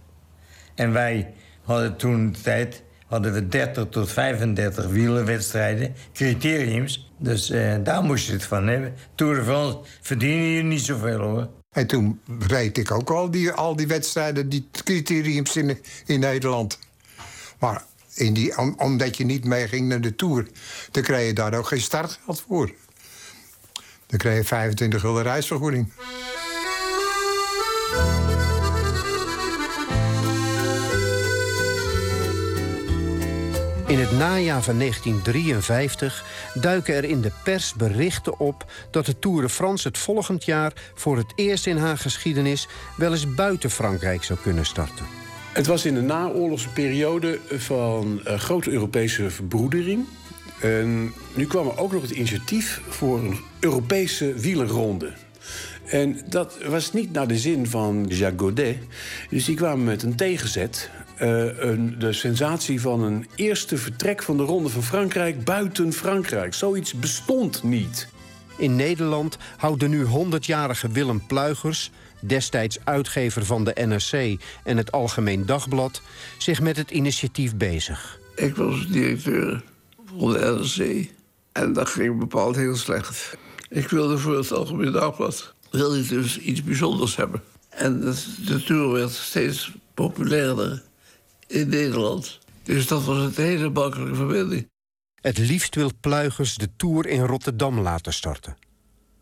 En 0.75 0.91
wij 0.91 1.33
hadden 1.63 1.95
toen 1.95 2.31
de 2.31 2.41
tijd 2.41 2.83
hadden 3.07 3.33
we 3.33 3.47
30 3.47 3.85
tot 3.89 4.11
35 4.11 4.85
wielerwedstrijden, 4.85 5.95
criteriums. 6.13 7.11
Dus 7.17 7.49
eh, 7.49 7.75
daar 7.83 8.03
moest 8.03 8.27
je 8.27 8.33
het 8.33 8.43
van 8.43 8.67
hebben. 8.67 8.93
Tour 9.15 9.35
de 9.35 9.43
France 9.43 9.77
verdien 10.01 10.41
je 10.41 10.63
niet 10.63 10.81
zoveel 10.81 11.19
hoor. 11.19 11.47
En 11.71 11.87
toen 11.87 12.21
reed 12.39 12.77
ik 12.77 12.91
ook 12.91 13.09
al 13.09 13.31
die, 13.31 13.51
al 13.51 13.75
die 13.75 13.87
wedstrijden, 13.87 14.49
die 14.49 14.67
criteriums 14.71 15.55
in, 15.55 15.77
in 16.05 16.19
Nederland. 16.19 16.79
Maar 17.59 17.83
in 18.13 18.33
die, 18.33 18.57
om, 18.57 18.73
omdat 18.77 19.17
je 19.17 19.25
niet 19.25 19.45
meeging 19.45 19.87
naar 19.87 20.01
de 20.01 20.15
Tour... 20.15 20.47
dan 20.91 21.03
kreeg 21.03 21.27
je 21.27 21.33
daar 21.33 21.53
ook 21.53 21.67
geen 21.67 21.81
startgeld 21.81 22.43
voor. 22.47 22.71
Dan 24.07 24.19
kreeg 24.19 24.37
je 24.37 24.43
25 24.43 25.01
gulden 25.01 25.23
reisvergoeding. 25.23 25.91
In 33.91 33.99
het 33.99 34.11
najaar 34.11 34.63
van 34.63 34.77
1953 34.77 36.25
duiken 36.53 36.95
er 36.95 37.03
in 37.03 37.21
de 37.21 37.31
pers 37.43 37.73
berichten 37.73 38.39
op 38.39 38.65
dat 38.91 39.05
de 39.05 39.19
Tour 39.19 39.41
de 39.41 39.49
France 39.49 39.87
het 39.87 39.97
volgend 39.97 40.45
jaar 40.45 40.73
voor 40.93 41.17
het 41.17 41.33
eerst 41.35 41.67
in 41.67 41.77
haar 41.77 41.97
geschiedenis 41.97 42.67
wel 42.97 43.11
eens 43.11 43.33
buiten 43.33 43.69
Frankrijk 43.69 44.23
zou 44.23 44.39
kunnen 44.39 44.65
starten. 44.65 45.05
Het 45.53 45.65
was 45.65 45.85
in 45.85 45.93
de 45.93 46.01
naoorlogse 46.01 46.69
periode 46.69 47.39
van 47.49 48.21
uh, 48.27 48.33
grote 48.33 48.71
Europese 48.71 49.29
verbroedering. 49.29 50.05
En 50.61 51.13
nu 51.33 51.45
kwam 51.45 51.67
er 51.67 51.77
ook 51.77 51.91
nog 51.91 52.01
het 52.01 52.11
initiatief 52.11 52.81
voor 52.89 53.19
een 53.19 53.39
Europese 53.59 54.33
wielerronde. 54.33 55.11
En 55.85 56.21
dat 56.29 56.57
was 56.67 56.93
niet 56.93 57.11
naar 57.11 57.27
de 57.27 57.37
zin 57.37 57.67
van 57.67 58.05
Jacques 58.07 58.41
Godet. 58.41 58.77
Dus 59.29 59.45
die 59.45 59.55
kwamen 59.55 59.83
met 59.83 60.03
een 60.03 60.15
tegenzet. 60.15 60.89
Eh, 61.21 61.57
een, 61.57 61.95
de 61.99 62.13
sensatie 62.13 62.81
van 62.81 63.03
een 63.03 63.27
eerste 63.35 63.77
vertrek 63.77 64.23
van 64.23 64.37
de 64.37 64.43
Ronde 64.43 64.69
van 64.69 64.83
Frankrijk 64.83 65.43
buiten 65.43 65.93
Frankrijk. 65.93 66.53
Zoiets 66.53 66.93
bestond 66.93 67.63
niet. 67.63 68.07
In 68.57 68.75
Nederland 68.75 69.37
houdt 69.57 69.79
de 69.79 69.87
nu 69.87 70.05
100-jarige 70.05 70.89
Willem 70.89 71.25
Pluigers, 71.27 71.91
destijds 72.19 72.77
uitgever 72.83 73.45
van 73.45 73.63
de 73.63 73.75
NRC 73.85 74.41
en 74.63 74.77
het 74.77 74.91
Algemeen 74.91 75.45
Dagblad, 75.45 76.01
zich 76.37 76.61
met 76.61 76.77
het 76.77 76.91
initiatief 76.91 77.55
bezig. 77.55 78.19
Ik 78.35 78.55
was 78.55 78.87
directeur 78.87 79.63
van 80.05 80.33
de 80.33 80.39
NRC 80.39 81.09
en 81.51 81.73
dat 81.73 81.89
ging 81.89 82.19
bepaald 82.19 82.55
heel 82.55 82.75
slecht. 82.75 83.37
Ik 83.69 83.89
wilde 83.89 84.17
voor 84.17 84.37
het 84.37 84.51
Algemeen 84.51 84.91
Dagblad 84.91 85.53
wilde 85.71 85.99
ik 85.99 86.09
dus 86.09 86.39
iets 86.39 86.63
bijzonders 86.63 87.15
hebben. 87.15 87.41
En 87.69 87.99
de, 87.99 88.23
de 88.45 88.63
tour 88.63 88.91
werd 88.91 89.11
steeds 89.11 89.71
populairder 89.93 90.89
in 91.51 91.69
Nederland. 91.69 92.39
Dus 92.63 92.87
dat 92.87 93.03
was 93.03 93.17
een 93.17 93.43
hele 93.43 93.69
makkelijke 93.69 94.15
verbinding. 94.15 94.69
Het 95.21 95.37
liefst 95.37 95.75
wil 95.75 95.91
Pluigers 95.99 96.55
de 96.55 96.69
Tour 96.77 97.07
in 97.07 97.21
Rotterdam 97.21 97.79
laten 97.79 98.13
starten. 98.13 98.57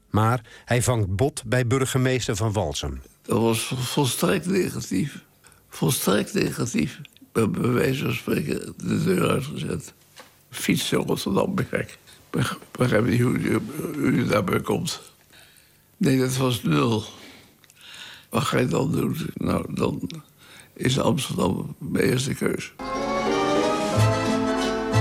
Maar 0.10 0.46
hij 0.66 0.84
vangt 0.84 1.16
bot 1.16 1.44
bij 1.46 1.68
burgemeester 1.68 2.36
van 2.36 2.54
Walsum. 2.54 3.02
Dat 3.22 3.42
was 3.42 3.74
volstrekt 3.76 4.46
negatief. 4.46 5.24
Volstrekt 5.70 6.34
negatief. 6.34 7.00
Ik 7.00 7.28
ben 7.32 7.52
bij 7.52 7.70
wijze 7.70 8.04
van 8.04 8.14
spreken 8.14 8.74
de 8.78 9.04
deur 9.04 9.30
uitgezet. 9.30 9.94
Fietsen 10.50 11.00
in 11.00 11.06
Rotterdam, 11.06 11.60
ik. 11.60 11.98
Begrijp 12.72 13.06
niet 13.06 13.22
hoe 13.22 13.62
u 13.96 14.28
daarbij 14.28 14.62
komt. 14.62 15.02
Nee, 15.98 16.20
dat 16.20 16.36
was 16.36 16.64
nul. 16.64 17.04
Wat 18.30 18.44
ga 18.44 18.60
je 18.60 18.68
dan 18.68 18.92
doen? 18.92 19.30
Nou, 19.34 19.74
dan 19.74 20.10
is 20.80 21.00
Amsterdam 21.00 21.76
mijn 21.78 22.04
eerste 22.04 22.34
keus. 22.34 22.74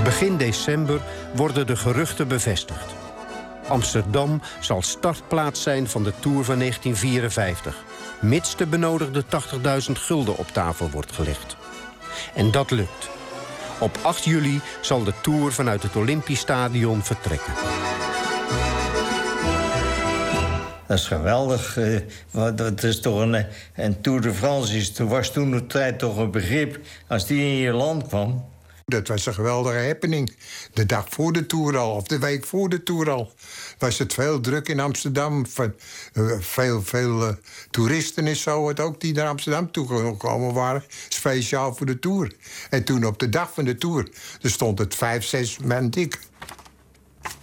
Begin 0.03 0.37
december 0.37 1.01
worden 1.35 1.67
de 1.67 1.75
geruchten 1.75 2.27
bevestigd. 2.27 2.93
Amsterdam 3.67 4.41
zal 4.59 4.81
startplaats 4.81 5.61
zijn 5.61 5.87
van 5.87 6.03
de 6.03 6.13
Tour 6.19 6.43
van 6.43 6.59
1954... 6.59 7.83
mits 8.21 8.55
de 8.55 8.67
benodigde 8.67 9.23
80.000 9.23 9.91
gulden 9.91 10.37
op 10.37 10.47
tafel 10.47 10.89
wordt 10.89 11.11
gelegd. 11.11 11.57
En 12.35 12.51
dat 12.51 12.71
lukt. 12.71 13.09
Op 13.79 13.97
8 14.01 14.23
juli 14.23 14.61
zal 14.81 15.03
de 15.03 15.13
Tour 15.21 15.51
vanuit 15.51 15.83
het 15.83 15.95
Olympisch 15.95 16.39
Stadion 16.39 17.03
vertrekken. 17.03 17.53
Dat 20.89 20.97
is 20.97 21.07
geweldig. 21.07 21.77
eh, 21.77 22.55
Dat 22.55 22.83
is 22.83 22.99
toch 22.99 23.19
een, 23.19 23.45
een 23.75 24.01
Tour 24.01 24.21
de 24.21 24.33
France 24.33 24.77
is, 24.77 24.97
was 24.97 25.31
toen 25.31 25.51
de 25.51 25.67
tijd 25.67 25.99
toch 25.99 26.17
een 26.17 26.31
begrip. 26.31 26.79
Als 27.07 27.27
die 27.27 27.39
in 27.39 27.55
je 27.55 27.71
land 27.71 28.07
kwam. 28.07 28.45
Dat 28.85 29.07
was 29.07 29.25
een 29.25 29.33
geweldige 29.33 29.77
happening. 29.77 30.35
De 30.73 30.85
dag 30.85 31.05
voor 31.09 31.33
de 31.33 31.45
Tour 31.45 31.77
al, 31.77 31.95
of 31.95 32.03
de 32.03 32.19
week 32.19 32.45
voor 32.45 32.69
de 32.69 32.83
Tour 32.83 33.09
al... 33.09 33.33
was 33.77 33.97
het 33.97 34.13
veel 34.13 34.39
druk 34.39 34.67
in 34.67 34.79
Amsterdam. 34.79 35.45
Eh, 35.55 36.23
veel 36.39 36.81
veel 36.83 37.27
eh, 37.27 37.33
toeristen 37.71 38.27
en 38.27 38.35
zo, 38.35 38.67
het 38.67 38.79
ook 38.79 39.01
die 39.01 39.13
naar 39.13 39.27
Amsterdam 39.27 39.71
toegekomen 39.71 40.53
waren... 40.53 40.83
speciaal 41.09 41.75
voor 41.75 41.85
de 41.85 41.99
Tour. 41.99 42.33
En 42.69 42.83
toen 42.83 43.05
op 43.05 43.19
de 43.19 43.29
dag 43.29 43.53
van 43.53 43.65
de 43.65 43.75
Tour... 43.75 44.09
er 44.41 44.49
stond 44.49 44.79
het 44.79 44.95
vijf, 44.95 45.23
zes 45.25 45.57
man 45.57 45.89
dik. 45.89 46.19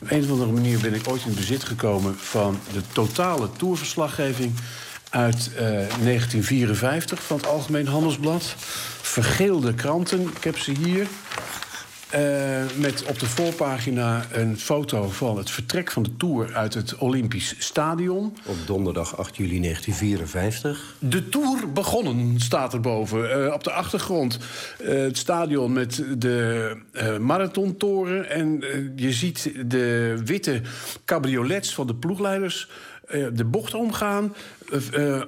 Op 0.03 0.11
een 0.11 0.23
of 0.23 0.31
andere 0.31 0.53
manier 0.53 0.79
ben 0.79 0.95
ik 0.95 1.09
ooit 1.09 1.25
in 1.25 1.35
bezit 1.35 1.65
gekomen 1.65 2.19
van 2.19 2.59
de 2.73 2.81
totale 2.93 3.49
tourverslaggeving 3.57 4.53
uit 5.11 5.51
eh, 5.55 5.63
1954 5.63 7.23
van 7.23 7.37
het 7.37 7.47
Algemeen 7.47 7.87
Handelsblad. 7.87 8.55
Vergeelde 9.01 9.75
kranten, 9.75 10.21
ik 10.21 10.45
heb 10.45 10.59
ze 10.59 10.73
hier. 10.73 11.07
Eh, 12.17 12.23
met 12.77 13.05
op 13.05 13.19
de 13.19 13.27
voorpagina 13.27 14.25
een 14.33 14.59
foto 14.59 15.09
van 15.09 15.37
het 15.37 15.51
vertrek 15.51 15.91
van 15.91 16.03
de 16.03 16.17
Tour 16.17 16.55
uit 16.55 16.75
het 16.75 16.97
Olympisch 16.99 17.55
Stadion. 17.59 18.37
Op 18.47 18.57
donderdag 18.67 19.17
8 19.17 19.37
juli 19.37 19.61
1954. 19.61 20.95
De 20.99 21.29
Tour 21.29 21.73
begonnen, 21.73 22.41
staat 22.41 22.75
erboven. 22.75 23.45
Uh, 23.45 23.53
op 23.53 23.65
de 23.65 23.71
achtergrond 23.71 24.39
uh, 24.81 24.89
het 24.89 25.19
stadion 25.19 25.73
met 25.73 26.05
de 26.19 26.77
marathontoren. 27.21 28.31
En 28.31 28.65
je 28.97 29.13
ziet 29.13 29.53
de 29.67 30.17
witte 30.25 30.61
cabriolets 31.05 31.75
van 31.75 31.87
de 31.87 31.95
ploegleiders 31.95 32.69
de 33.33 33.45
bocht 33.45 33.75
omgaan. 33.75 34.35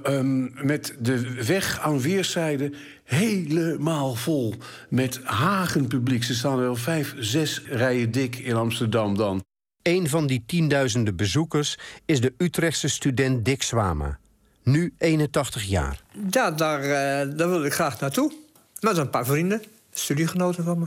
Um, 0.06 0.54
met 0.62 0.94
de 0.98 1.44
weg 1.44 1.80
aan 1.80 2.00
weerszijden 2.00 2.74
helemaal 3.04 4.14
vol. 4.14 4.54
Met 4.88 5.20
hagenpubliek. 5.24 6.24
Ze 6.24 6.34
staan 6.34 6.52
er 6.52 6.64
wel 6.64 6.76
vijf, 6.76 7.14
zes 7.18 7.62
rijen 7.66 8.10
dik 8.10 8.36
in 8.36 8.54
Amsterdam 8.54 9.16
dan. 9.16 9.44
Een 9.82 10.08
van 10.08 10.26
die 10.26 10.42
tienduizenden 10.46 11.16
bezoekers 11.16 11.78
is 12.04 12.20
de 12.20 12.32
Utrechtse 12.36 12.88
student 12.88 13.44
Dick 13.44 13.62
Swama. 13.62 14.18
Nu 14.62 14.94
81 14.98 15.62
jaar. 15.64 16.02
Ja, 16.30 16.50
daar, 16.50 16.82
uh, 16.82 17.36
daar 17.36 17.48
wil 17.48 17.64
ik 17.64 17.72
graag 17.72 18.00
naartoe. 18.00 18.32
Met 18.80 18.96
een 18.96 19.10
paar 19.10 19.26
vrienden, 19.26 19.62
studiegenoten 19.92 20.64
van 20.64 20.78
me. 20.78 20.86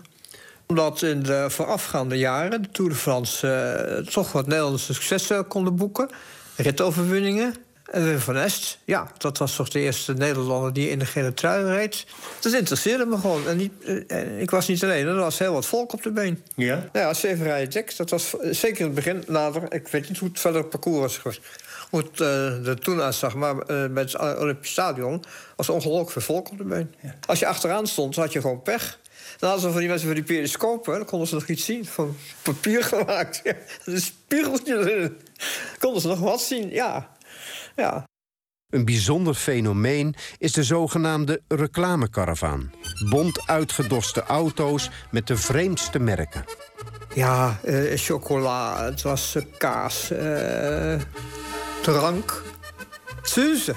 Omdat 0.65 1.01
in 1.01 1.23
de 1.23 1.45
voorafgaande 1.49 2.17
jaren 2.17 2.62
de 2.62 2.69
Tour 2.69 2.89
de 2.89 2.95
France 2.97 3.47
uh, 4.01 4.08
toch 4.08 4.32
wat 4.32 4.47
Nederlandse 4.47 4.93
successen 4.93 5.47
konden 5.47 5.75
boeken. 5.75 6.10
Ritoverwinningen. 6.56 7.56
En 7.92 8.04
Wim 8.04 8.20
van 8.20 8.38
Est, 8.38 8.78
ja, 8.86 9.12
dat 9.18 9.38
was 9.38 9.56
toch 9.56 9.70
de 9.70 9.80
eerste 9.80 10.14
Nederlander 10.14 10.74
die 10.74 10.90
in 10.90 11.00
de 11.00 11.06
gele 11.06 11.34
trui 11.34 11.64
reed. 11.66 12.06
Dat 12.40 12.54
interesseerde 12.54 13.06
me 13.06 13.18
gewoon. 13.18 13.48
En 13.48 13.58
niet, 13.58 13.72
eh, 14.08 14.42
ik 14.42 14.50
was 14.50 14.68
niet 14.68 14.84
alleen, 14.84 15.08
er 15.08 15.16
was 15.16 15.40
heel 15.40 15.54
wat 15.54 15.66
volk 15.66 15.94
op 15.94 16.04
de 16.04 16.12
been. 16.12 16.44
Ja? 16.56 16.90
Ja, 16.94 17.14
zeven 17.14 17.46
rijen 17.46 17.70
dik. 17.70 17.98
Dat 17.98 18.10
was 18.10 18.34
zeker 18.52 18.80
in 18.80 18.86
het 18.86 18.96
begin, 18.96 19.24
later, 19.28 19.74
ik 19.74 19.88
weet 19.88 20.10
niet 20.10 20.18
hoe 20.18 20.30
het 20.30 20.40
verder 20.40 20.66
parcours 20.66 21.02
was 21.02 21.18
geweest. 21.18 21.42
Hoe 21.90 22.00
het 22.00 22.20
uh, 22.20 22.68
er 22.68 22.80
toen 22.80 23.02
uitzag, 23.02 23.36
maar 23.36 23.56
uh, 23.68 23.88
met 23.88 24.12
het 24.12 24.38
Olympisch 24.38 24.72
Stadion 24.72 25.24
was 25.56 25.70
ongelooflijk 25.70 26.12
veel 26.12 26.22
volk 26.22 26.52
op 26.52 26.58
de 26.58 26.64
been. 26.64 26.94
Ja. 27.02 27.16
Als 27.28 27.40
je 27.40 27.48
achteraan 27.48 27.88
stond, 27.88 28.16
had 28.16 28.34
je 28.34 28.42
gewoon 28.42 28.62
pech. 28.62 29.00
Dan 29.38 29.50
hadden 29.50 29.60
ze 29.60 29.72
van 29.72 29.80
die 29.80 29.89
mensen 29.89 30.08
van 30.08 30.15
die 30.15 30.26
periscopen, 30.26 30.94
dan 30.94 31.06
konden 31.06 31.28
ze 31.28 31.34
nog 31.34 31.48
iets 31.48 31.65
zien. 31.65 31.86
Van 31.86 32.15
papier 32.41 32.84
gemaakt. 32.84 33.41
Ja, 33.44 33.56
een 33.86 34.02
spiegeltje 34.02 34.78
erin. 34.78 35.17
Konden 35.80 36.02
ze 36.02 36.08
nog 36.08 36.20
wat 36.20 36.41
zien, 36.41 36.70
ja. 36.70 37.10
Ja. 37.76 38.10
Een 38.70 38.86
bijzonder 38.86 39.34
fenomeen 39.34 40.15
is 40.38 40.52
de 40.52 40.63
zogenaamde 40.63 41.41
reclamekaravaan. 41.48 42.72
Bont 43.10 43.48
uitgedoste 43.48 44.24
auto's 44.24 44.89
met 45.12 45.28
de 45.28 45.38
vreemdste 45.38 46.00
merken. 46.00 46.46
Ja, 47.15 47.60
uh, 47.65 47.91
chocola, 47.96 48.86
het 48.86 49.02
was 49.02 49.36
uh, 49.36 49.44
kaas, 49.58 50.12
uh, 50.12 51.00
drank. 51.82 52.44
Suze. 53.22 53.76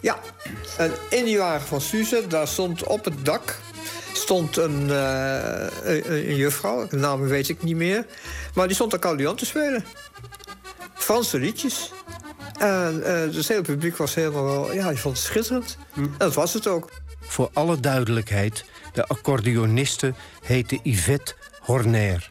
Ja, 0.00 0.18
en 0.78 0.92
in 1.10 1.24
die 1.24 1.38
wagen 1.38 1.66
van 1.66 1.80
Suze, 1.80 2.26
daar 2.28 2.48
stond 2.48 2.84
op 2.84 3.04
het 3.04 3.24
dak 3.24 3.58
stond 4.16 4.56
een, 4.56 4.88
een, 4.88 6.12
een 6.12 6.36
juffrouw, 6.36 6.86
de 6.86 6.96
naam 6.96 7.20
weet 7.20 7.48
ik 7.48 7.62
niet 7.62 7.76
meer. 7.76 8.06
Maar 8.54 8.66
die 8.66 8.74
stond 8.74 8.94
accordeon 8.94 9.36
te 9.36 9.46
spelen. 9.46 9.84
Franse 10.94 11.38
liedjes. 11.38 11.92
En 12.58 12.98
uh, 12.98 13.06
het 13.06 13.48
hele 13.48 13.62
publiek 13.62 13.96
was 13.96 14.14
helemaal... 14.14 14.72
Ja, 14.72 14.88
die 14.88 14.98
vond 14.98 15.16
het 15.16 15.26
schitterend. 15.26 15.78
Hm. 15.92 16.00
En 16.00 16.14
dat 16.18 16.34
was 16.34 16.52
het 16.52 16.66
ook. 16.66 16.90
Voor 17.20 17.50
alle 17.52 17.80
duidelijkheid, 17.80 18.64
de 18.92 19.06
accordeoniste 19.06 20.14
heette 20.42 20.80
Yvette 20.82 21.34
Horner... 21.60 22.28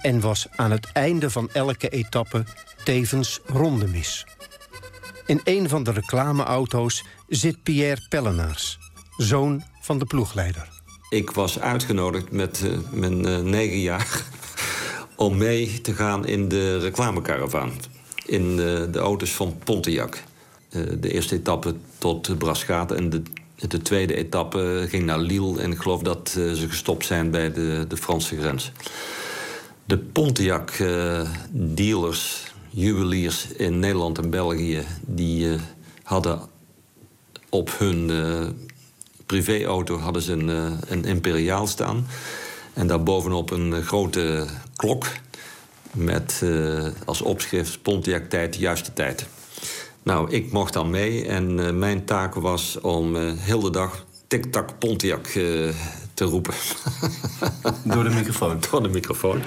en 0.00 0.20
was 0.20 0.46
aan 0.56 0.70
het 0.70 0.86
einde 0.92 1.30
van 1.30 1.50
elke 1.52 1.88
etappe 1.88 2.44
tevens 2.84 3.40
rondemis. 3.46 4.26
In 5.26 5.40
een 5.44 5.68
van 5.68 5.82
de 5.82 5.92
reclameauto's 5.92 7.04
zit 7.28 7.62
Pierre 7.62 8.06
Pellenaars, 8.08 8.78
zoon 9.16 9.62
van 9.80 9.98
de 9.98 10.04
ploegleider. 10.04 10.77
Ik 11.10 11.30
was 11.30 11.60
uitgenodigd 11.60 12.30
met 12.30 12.62
uh, 12.64 12.78
mijn 12.90 13.26
uh, 13.26 13.38
negen 13.38 13.80
jaar 13.80 14.24
om 15.16 15.36
mee 15.36 15.80
te 15.80 15.94
gaan 15.94 16.26
in 16.26 16.48
de 16.48 16.78
reclamekaravaan 16.78 17.70
in 18.26 18.56
de, 18.56 18.88
de 18.90 18.98
auto's 18.98 19.30
van 19.30 19.58
Pontiac. 19.64 20.22
De 21.00 21.12
eerste 21.12 21.34
etappe 21.34 21.74
tot 21.98 22.38
Braschaat 22.38 22.92
en 22.92 23.10
de, 23.10 23.22
de, 23.68 23.82
tweede 23.82 24.14
etappe 24.14 24.86
ging 24.88 25.04
naar 25.04 25.18
Lille. 25.18 25.60
En 25.60 25.72
ik 25.72 25.78
geloof 25.78 26.02
dat 26.02 26.28
ze 26.28 26.66
gestopt 26.68 27.06
zijn 27.06 27.30
bij 27.30 27.52
de, 27.52 27.84
de 27.88 27.96
Franse 27.96 28.36
grens. 28.36 28.72
De 29.84 29.98
Pontiac 29.98 30.78
uh, 30.78 31.30
dealers, 31.50 32.52
juweliers 32.70 33.46
in 33.46 33.78
Nederland 33.78 34.18
en 34.18 34.30
België... 34.30 34.84
die 35.00 35.56
hadden 36.02 36.40
op 37.48 37.78
hun 37.78 38.10
privéauto 39.28 39.98
hadden 39.98 40.22
ze 40.22 40.32
een, 40.32 40.78
een 40.88 41.04
imperiaal 41.04 41.66
staan. 41.66 42.06
En 42.72 42.86
daarbovenop 42.86 43.50
een 43.50 43.82
grote 43.82 44.46
klok 44.76 45.06
met 45.92 46.40
uh, 46.44 46.86
als 47.04 47.22
opschrift 47.22 47.82
Pontiac 47.82 48.24
tijd, 48.28 48.56
juiste 48.56 48.92
tijd. 48.92 49.26
Nou, 50.02 50.30
ik 50.30 50.52
mocht 50.52 50.72
dan 50.72 50.90
mee 50.90 51.26
en 51.26 51.58
uh, 51.58 51.70
mijn 51.70 52.04
taak 52.04 52.34
was 52.34 52.80
om 52.80 53.16
uh, 53.16 53.32
heel 53.36 53.60
de 53.60 53.70
dag 53.70 54.06
tic-tac 54.26 54.78
Pontiac 54.78 55.26
eh, 55.26 55.34
te 56.14 56.24
roepen. 56.24 56.54
Door 57.84 58.04
de 58.04 58.10
microfoon? 58.10 58.60
Door 58.70 58.82
de 58.82 58.88
microfoon. 58.88 59.42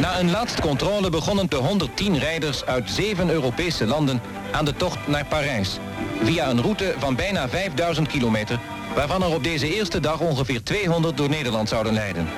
Na 0.00 0.20
een 0.20 0.30
laatste 0.30 0.60
controle 0.60 1.10
begonnen 1.10 1.50
de 1.50 1.56
110 1.56 2.18
rijders 2.18 2.64
uit 2.64 2.90
zeven 2.90 3.30
Europese 3.30 3.86
landen 3.86 4.20
aan 4.52 4.64
de 4.64 4.74
tocht 4.76 5.08
naar 5.08 5.26
Parijs. 5.26 5.78
Via 6.22 6.50
een 6.50 6.62
route 6.62 6.94
van 6.98 7.16
bijna 7.16 7.48
5000 7.48 8.08
kilometer, 8.08 8.60
waarvan 8.94 9.22
er 9.22 9.34
op 9.34 9.44
deze 9.44 9.74
eerste 9.74 10.00
dag 10.00 10.20
ongeveer 10.20 10.62
200 10.62 11.16
door 11.16 11.28
Nederland 11.28 11.68
zouden 11.68 11.92
leiden. 11.92 12.28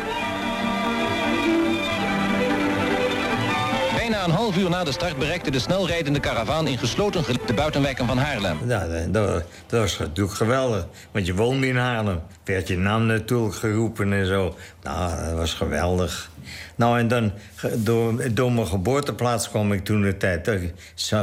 Bijna 3.97 4.25
een 4.25 4.31
half 4.31 4.57
uur 4.57 4.71
na 4.71 4.85
de 4.85 4.93
start 4.93 5.19
bereikte 5.19 5.51
de 5.51 5.59
snelrijdende 5.59 6.21
karavaan 6.21 6.67
in 6.67 6.79
gesloten 6.79 7.25
de 7.47 7.55
buitenwijken 7.55 8.07
van 8.07 8.19
Haarlem. 8.19 8.59
Ja, 8.67 8.87
dat, 9.09 9.45
was 9.69 9.99
natuurlijk 9.99 10.37
geweldig. 10.37 10.87
Want 11.11 11.27
je 11.27 11.35
woonde 11.35 11.67
in 11.67 11.77
Haarlem. 11.77 12.21
Werd 12.45 12.69
je 12.69 12.77
naam 12.77 13.07
natuurlijk 13.07 13.55
geroepen 13.55 14.13
en 14.13 14.27
zo. 14.27 14.57
Nou, 14.83 15.25
dat 15.25 15.33
was 15.33 15.55
geweldig. 15.55 16.31
Nou, 16.75 16.99
en 16.99 17.09
dan 17.09 17.33
door, 18.33 18.53
mijn 18.53 18.67
geboorteplaats 18.67 19.49
kwam 19.49 19.73
ik 19.73 19.85
toen 19.85 20.03
de 20.03 20.17
tijd. 20.17 20.51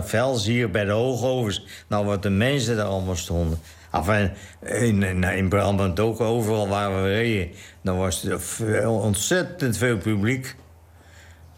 Vels 0.02 0.46
hier 0.46 0.72
bij 0.72 0.86
de 0.86 0.92
Hoogovens. 0.92 1.66
Nou, 1.88 2.06
wat 2.06 2.24
de 2.24 2.30
mensen 2.30 2.76
daar 2.76 2.86
allemaal 2.86 3.16
stonden. 3.16 3.60
Enfin, 3.92 4.32
in, 4.66 5.04
in, 5.04 5.24
in 5.24 5.50
Brabant 5.50 6.00
ook 6.00 6.20
overal 6.20 6.68
waar 6.68 7.04
we 7.04 7.08
reden. 7.10 7.52
Dan 7.82 7.98
was 7.98 8.24
er 8.24 8.42
veel- 8.42 8.94
ontzettend 8.96 9.78
veel 9.78 9.98
publiek. 9.98 10.56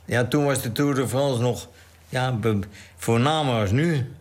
Ja, 0.05 0.25
toen 0.25 0.45
was 0.45 0.61
de 0.61 0.71
Tour 0.71 0.95
de 0.95 1.07
France 1.07 1.41
nog 1.41 1.67
ja, 2.09 2.39
voornamer 2.97 3.59
als 3.59 3.71
nu. 3.71 4.11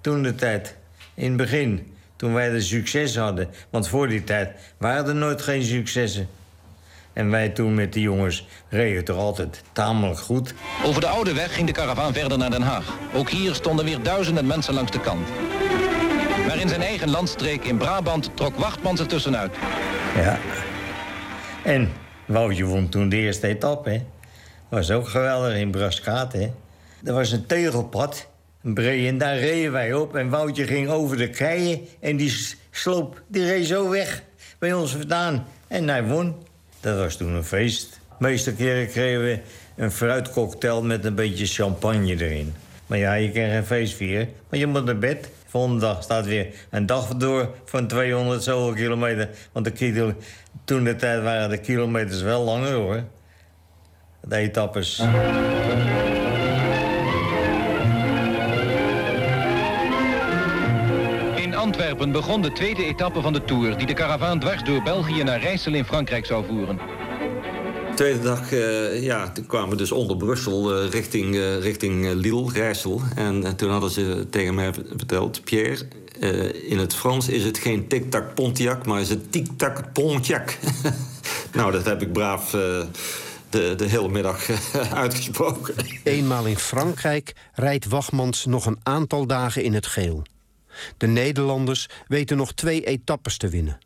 Toen 0.00 0.22
de 0.22 0.34
tijd. 0.34 0.76
In 1.14 1.28
het 1.28 1.36
begin. 1.36 1.92
Toen 2.16 2.34
wij 2.34 2.50
de 2.50 2.60
succes 2.60 3.16
hadden. 3.16 3.48
Want 3.70 3.88
voor 3.88 4.08
die 4.08 4.24
tijd 4.24 4.50
waren 4.78 5.06
er 5.06 5.14
nooit 5.14 5.42
geen 5.42 5.62
successen. 5.62 6.28
En 7.12 7.30
wij 7.30 7.48
toen 7.48 7.74
met 7.74 7.92
die 7.92 8.02
jongens 8.02 8.46
reden 8.68 9.04
toch 9.04 9.16
altijd 9.16 9.62
tamelijk 9.72 10.18
goed. 10.18 10.54
Over 10.84 11.00
de 11.00 11.06
oude 11.06 11.34
weg 11.34 11.54
ging 11.54 11.66
de 11.66 11.72
karavaan 11.72 12.12
verder 12.12 12.38
naar 12.38 12.50
Den 12.50 12.62
Haag. 12.62 12.94
Ook 13.14 13.30
hier 13.30 13.54
stonden 13.54 13.84
weer 13.84 14.02
duizenden 14.02 14.46
mensen 14.46 14.74
langs 14.74 14.90
de 14.90 15.00
kant. 15.00 15.28
Maar 16.48 16.60
in 16.60 16.68
zijn 16.68 16.82
eigen 16.82 17.10
landstreek 17.10 17.64
in 17.64 17.76
Brabant 17.76 18.30
trok 18.34 18.56
Wachtmans 18.56 19.00
er 19.00 19.06
tussenuit. 19.06 19.50
Ja. 20.16 20.38
En 21.64 21.90
Woutje 22.26 22.64
won 22.64 22.88
toen 22.88 23.08
de 23.08 23.16
eerste 23.16 23.46
etappe. 23.46 24.02
Was 24.68 24.90
ook 24.90 25.08
geweldig 25.08 25.54
in 25.54 25.70
Braskaat, 25.70 26.32
hè. 26.32 26.50
Er 27.04 27.12
was 27.12 27.32
een 27.32 27.46
tegelpad, 27.46 28.28
een 28.62 28.74
breed, 28.74 29.06
en 29.08 29.18
daar 29.18 29.38
reden 29.38 29.72
wij 29.72 29.94
op. 29.94 30.16
En 30.16 30.28
Woutje 30.28 30.66
ging 30.66 30.88
over 30.88 31.16
de 31.16 31.30
keien 31.30 31.80
en 32.00 32.16
die 32.16 32.56
sloop, 32.70 33.22
die 33.26 33.44
reed 33.44 33.66
zo 33.66 33.88
weg 33.88 34.22
bij 34.58 34.72
ons 34.72 34.92
vandaan. 34.92 35.46
En 35.66 35.88
hij 35.88 36.04
won. 36.04 36.36
Dat 36.80 36.98
was 36.98 37.16
toen 37.16 37.34
een 37.34 37.44
feest. 37.44 38.00
Meeste 38.18 38.54
keren 38.54 38.88
kregen 38.88 39.24
we 39.24 39.40
een 39.76 39.90
fruitcocktail 39.90 40.82
met 40.82 41.04
een 41.04 41.14
beetje 41.14 41.46
champagne 41.46 42.12
erin. 42.12 42.54
Maar 42.86 42.98
ja, 42.98 43.14
je 43.14 43.30
kan 43.30 43.42
geen 43.42 43.66
feest 43.66 43.94
vieren, 43.94 44.28
maar 44.48 44.58
je 44.58 44.66
moet 44.66 44.84
naar 44.84 44.98
bed. 44.98 45.28
Volgende 45.50 45.80
dag 45.80 46.02
staat 46.02 46.26
weer 46.26 46.54
een 46.70 46.86
dag 46.86 47.06
door 47.06 47.54
van 47.64 47.86
200 47.86 48.42
zoveel 48.42 48.74
kilometer. 48.74 49.30
Want 49.52 49.64
de 49.64 49.70
kilo, 49.70 50.14
toen 50.64 50.84
de 50.84 50.96
tijd 50.96 51.22
waren 51.22 51.50
de 51.50 51.58
kilometers 51.58 52.22
wel 52.22 52.44
langer 52.44 52.72
hoor. 52.72 53.04
De 54.20 54.36
etappes. 54.36 54.98
In 61.36 61.54
Antwerpen 61.54 62.12
begon 62.12 62.42
de 62.42 62.52
tweede 62.52 62.84
etappe 62.84 63.20
van 63.20 63.32
de 63.32 63.44
Tour... 63.44 63.76
die 63.76 63.86
de 63.86 63.94
karavaan 63.94 64.40
dwars 64.40 64.62
door 64.62 64.82
België 64.82 65.22
naar 65.22 65.40
Rijssel 65.40 65.74
in 65.74 65.84
Frankrijk 65.84 66.26
zou 66.26 66.44
voeren. 66.46 66.97
Tweede 67.98 68.22
dag 68.22 68.52
eh, 68.52 69.02
ja, 69.02 69.32
kwamen 69.46 69.70
we 69.70 69.76
dus 69.76 69.92
onder 69.92 70.16
Brussel 70.16 70.74
eh, 70.74 70.90
richting, 70.90 71.34
eh, 71.34 71.58
richting 71.58 72.12
Lille, 72.12 72.52
Rijssel. 72.52 73.02
En 73.14 73.56
toen 73.56 73.70
hadden 73.70 73.90
ze 73.90 74.26
tegen 74.30 74.54
mij 74.54 74.72
verteld... 74.96 75.44
Pierre, 75.44 75.86
in 76.68 76.78
het 76.78 76.94
Frans 76.94 77.28
is 77.28 77.44
het 77.44 77.58
geen 77.58 77.88
tic-tac 77.88 78.34
Pontiac... 78.34 78.86
maar 78.86 79.00
is 79.00 79.08
het 79.08 79.32
tic-tac 79.32 79.92
Pontiac. 79.92 80.58
nou, 81.54 81.72
dat 81.72 81.84
heb 81.84 82.02
ik 82.02 82.12
braaf 82.12 82.50
de, 82.50 83.74
de 83.76 83.84
hele 83.84 84.08
middag 84.08 84.48
uitgesproken. 85.04 85.74
Eenmaal 86.02 86.46
in 86.46 86.58
Frankrijk 86.58 87.32
rijdt 87.52 87.86
Wachmans 87.86 88.44
nog 88.44 88.66
een 88.66 88.78
aantal 88.82 89.26
dagen 89.26 89.62
in 89.62 89.74
het 89.74 89.86
geel. 89.86 90.22
De 90.96 91.06
Nederlanders 91.06 91.88
weten 92.06 92.36
nog 92.36 92.52
twee 92.52 92.84
etappes 92.84 93.36
te 93.36 93.48
winnen. 93.48 93.78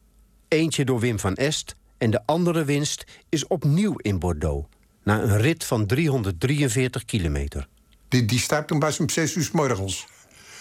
Eentje 0.49 0.85
door 0.85 1.01
Wim 1.01 1.19
van 1.19 1.35
Est 1.35 1.77
en 2.03 2.11
de 2.11 2.21
andere 2.27 2.65
winst 2.65 3.05
is 3.29 3.47
opnieuw 3.47 3.95
in 3.97 4.19
Bordeaux. 4.19 4.67
Na 5.03 5.23
een 5.23 5.41
rit 5.41 5.65
van 5.65 5.87
343 5.87 7.05
kilometer. 7.05 7.69
Die, 8.09 8.25
die 8.25 8.39
start 8.39 8.69
toen 8.69 8.79
pas 8.79 9.01
om 9.01 9.09
6 9.09 9.35
uur 9.35 9.45
's 9.45 9.51
morgens. 9.51 10.07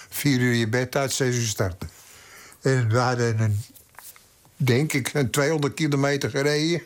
4 0.09 0.39
uur 0.39 0.53
je 0.53 0.67
bed 0.67 0.95
uit, 0.95 1.11
6 1.11 1.35
uur 1.35 1.47
starten. 1.47 1.89
En 2.61 2.89
we 2.89 2.97
hadden 2.97 3.39
een, 3.39 3.59
denk 4.55 4.93
ik, 4.93 5.13
een 5.13 5.29
200 5.29 5.73
kilometer 5.73 6.29
gereden. 6.29 6.81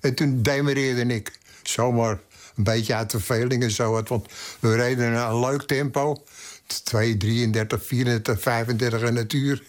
En 0.00 0.14
toen 0.14 0.42
demereerde 0.42 1.14
ik. 1.14 1.38
Zomaar 1.62 2.18
een 2.56 2.64
beetje 2.64 2.94
uit 2.94 3.10
verveling 3.10 3.62
en 3.62 3.70
zo. 3.70 4.02
Want 4.02 4.28
we 4.60 4.74
reden 4.74 5.12
een 5.12 5.40
leuk 5.40 5.62
tempo. 5.62 6.22
2, 6.66 7.16
33, 7.16 7.84
34, 7.84 8.40
35 8.40 9.02
in 9.02 9.16
het 9.16 9.32
uur. 9.32 9.62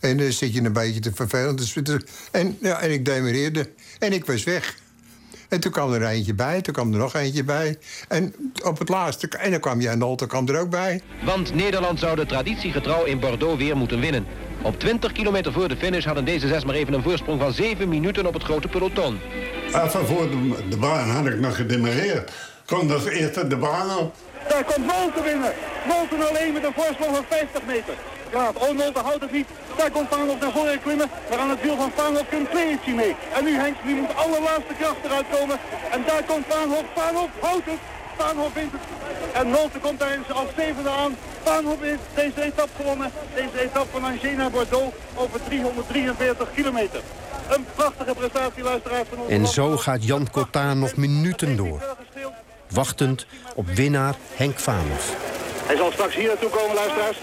En 0.00 0.16
dan 0.16 0.32
zit 0.32 0.54
je 0.54 0.62
een 0.62 0.72
beetje 0.72 1.00
te 1.00 1.12
vervelen. 1.14 1.56
Dus, 1.56 1.76
en, 2.30 2.58
ja, 2.60 2.80
en 2.80 2.90
ik 2.90 3.04
demereerde. 3.04 3.70
En 3.98 4.12
ik 4.12 4.26
was 4.26 4.44
weg. 4.44 4.74
En 5.48 5.60
toen 5.60 5.72
kwam 5.72 5.92
er 5.92 6.06
eentje 6.06 6.34
bij, 6.34 6.60
toen 6.60 6.74
kwam 6.74 6.92
er 6.92 6.98
nog 6.98 7.14
eentje 7.14 7.44
bij. 7.44 7.78
En 8.08 8.34
op 8.64 8.78
het 8.78 8.88
laatste, 8.88 9.28
en 9.28 9.50
dan 9.50 9.60
kwam 9.60 9.80
Jan 9.80 9.98
Nolte 9.98 10.26
kwam 10.26 10.48
er 10.48 10.60
ook 10.60 10.70
bij. 10.70 11.00
Want 11.24 11.54
Nederland 11.54 11.98
zou 11.98 12.16
de 12.16 12.26
traditiegetrouw 12.26 13.04
in 13.04 13.20
Bordeaux 13.20 13.58
weer 13.58 13.76
moeten 13.76 14.00
winnen. 14.00 14.26
Op 14.62 14.78
20 14.78 15.12
kilometer 15.12 15.52
voor 15.52 15.68
de 15.68 15.76
finish 15.76 16.04
hadden 16.04 16.24
deze 16.24 16.48
zes 16.48 16.64
maar 16.64 16.74
even 16.74 16.92
een 16.94 17.02
voorsprong 17.02 17.40
van 17.40 17.52
7 17.52 17.88
minuten 17.88 18.26
op 18.26 18.34
het 18.34 18.42
grote 18.42 18.68
peloton. 18.68 19.18
Even 19.66 20.06
voor 20.06 20.30
de, 20.30 20.68
de 20.68 20.76
baan 20.76 21.10
had 21.10 21.26
ik 21.26 21.40
nog 21.40 21.56
gedemareerd. 21.56 22.30
Kon 22.66 22.90
als 22.90 23.04
eerste 23.04 23.46
de 23.46 23.56
baan 23.56 23.98
op. 23.98 24.14
Daar 24.48 24.64
komt 24.64 24.92
Wolten 24.92 25.22
binnen. 25.22 25.52
Wolten 25.88 26.28
alleen 26.28 26.52
met 26.52 26.64
een 26.64 26.72
voorsprong 26.74 27.14
van 27.16 27.24
50 27.28 27.62
meter. 27.66 27.94
Ja, 28.32 28.50
Onolten 28.54 29.04
houdt 29.04 29.20
het 29.20 29.32
niet. 29.32 29.48
Daar 29.76 29.90
komt 29.90 30.08
Paanhoff 30.08 30.40
naar 30.40 30.52
voren 30.52 30.82
klimmen. 30.82 31.10
Maar 31.30 31.38
aan 31.38 31.50
het 31.50 31.62
wiel 31.62 31.76
van 31.76 31.92
Paanhoff 31.92 32.28
komt 32.30 32.48
Kleertje 32.48 32.94
mee. 32.94 33.16
En 33.34 33.44
nu 33.44 33.54
Henk, 33.54 33.76
die 33.84 33.94
moet 33.94 34.16
allerlaatste 34.16 34.74
kracht 34.78 35.04
eruit 35.04 35.26
komen. 35.30 35.58
En 35.90 36.04
daar 36.06 36.24
komt 36.24 36.46
Paanhoff. 36.48 36.84
Paanhoff 36.94 37.30
houdt 37.40 37.66
het. 37.66 37.78
Paanhoff 38.16 38.54
wint 38.54 38.72
het. 38.72 38.80
En 39.32 39.50
Nolte 39.50 39.78
komt 39.78 39.98
daar 39.98 40.10
eens 40.10 40.30
als 40.32 40.48
zevende 40.56 40.90
aan. 40.90 41.16
Paanhoff 41.42 41.80
heeft 41.80 42.00
deze 42.14 42.42
etappe 42.42 42.72
gewonnen. 42.76 43.10
Deze 43.34 43.60
etappe 43.62 43.88
van 43.90 44.04
Angers 44.04 44.36
naar 44.36 44.50
Bordeaux 44.50 44.94
over 45.14 45.40
343 45.44 46.48
kilometer. 46.54 47.00
Een 47.48 47.66
prachtige 47.74 48.14
prestatie, 48.14 48.62
luisteraars 48.62 49.08
van 49.08 49.18
ons. 49.18 49.30
En 49.30 49.46
zo 49.46 49.76
gaat 49.76 50.04
Jan 50.04 50.28
Cotard 50.30 50.76
nog 50.76 50.96
minuten 50.96 51.56
door. 51.56 51.96
Wachtend 52.70 53.26
op 53.54 53.66
winnaar 53.68 54.14
Henk 54.34 54.58
Vanhoff. 54.58 55.14
Hij 55.66 55.76
zal 55.76 55.92
straks 55.92 56.14
hier 56.14 56.26
naartoe 56.26 56.50
komen, 56.50 56.74
luisteraars. 56.74 57.18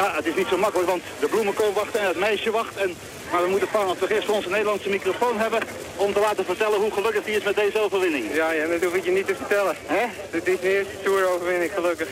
Ja, 0.00 0.12
het 0.14 0.26
is 0.26 0.34
niet 0.34 0.48
zo 0.48 0.56
makkelijk, 0.56 0.88
want 0.88 1.02
de 1.20 1.28
bloemenkool 1.28 1.72
wacht 1.72 1.96
en 1.96 2.06
het 2.06 2.16
meisje 2.16 2.50
wacht. 2.50 2.76
En, 2.76 2.94
maar 3.30 3.42
we 3.42 3.48
moeten 3.48 3.68
Paanhoff 3.68 3.98
toch 4.00 4.10
eerst 4.10 4.28
onze 4.28 4.48
Nederlandse 4.48 4.88
microfoon 4.88 5.38
hebben... 5.38 5.60
om 5.96 6.12
te 6.12 6.20
laten 6.20 6.44
vertellen 6.44 6.80
hoe 6.80 6.92
gelukkig 6.92 7.24
hij 7.24 7.34
is 7.34 7.42
met 7.42 7.56
deze 7.56 7.80
overwinning. 7.80 8.34
Ja, 8.34 8.50
ja, 8.52 8.66
dat 8.66 8.82
hoef 8.82 8.94
ik 8.94 9.04
je 9.04 9.10
niet 9.10 9.26
te 9.26 9.34
vertellen. 9.34 9.76
Hè? 9.86 10.04
Dit 10.30 10.48
is 10.48 10.60
de 10.60 10.76
eerste 10.76 11.02
toeroverwinning, 11.02 11.72
gelukkig. 11.74 12.08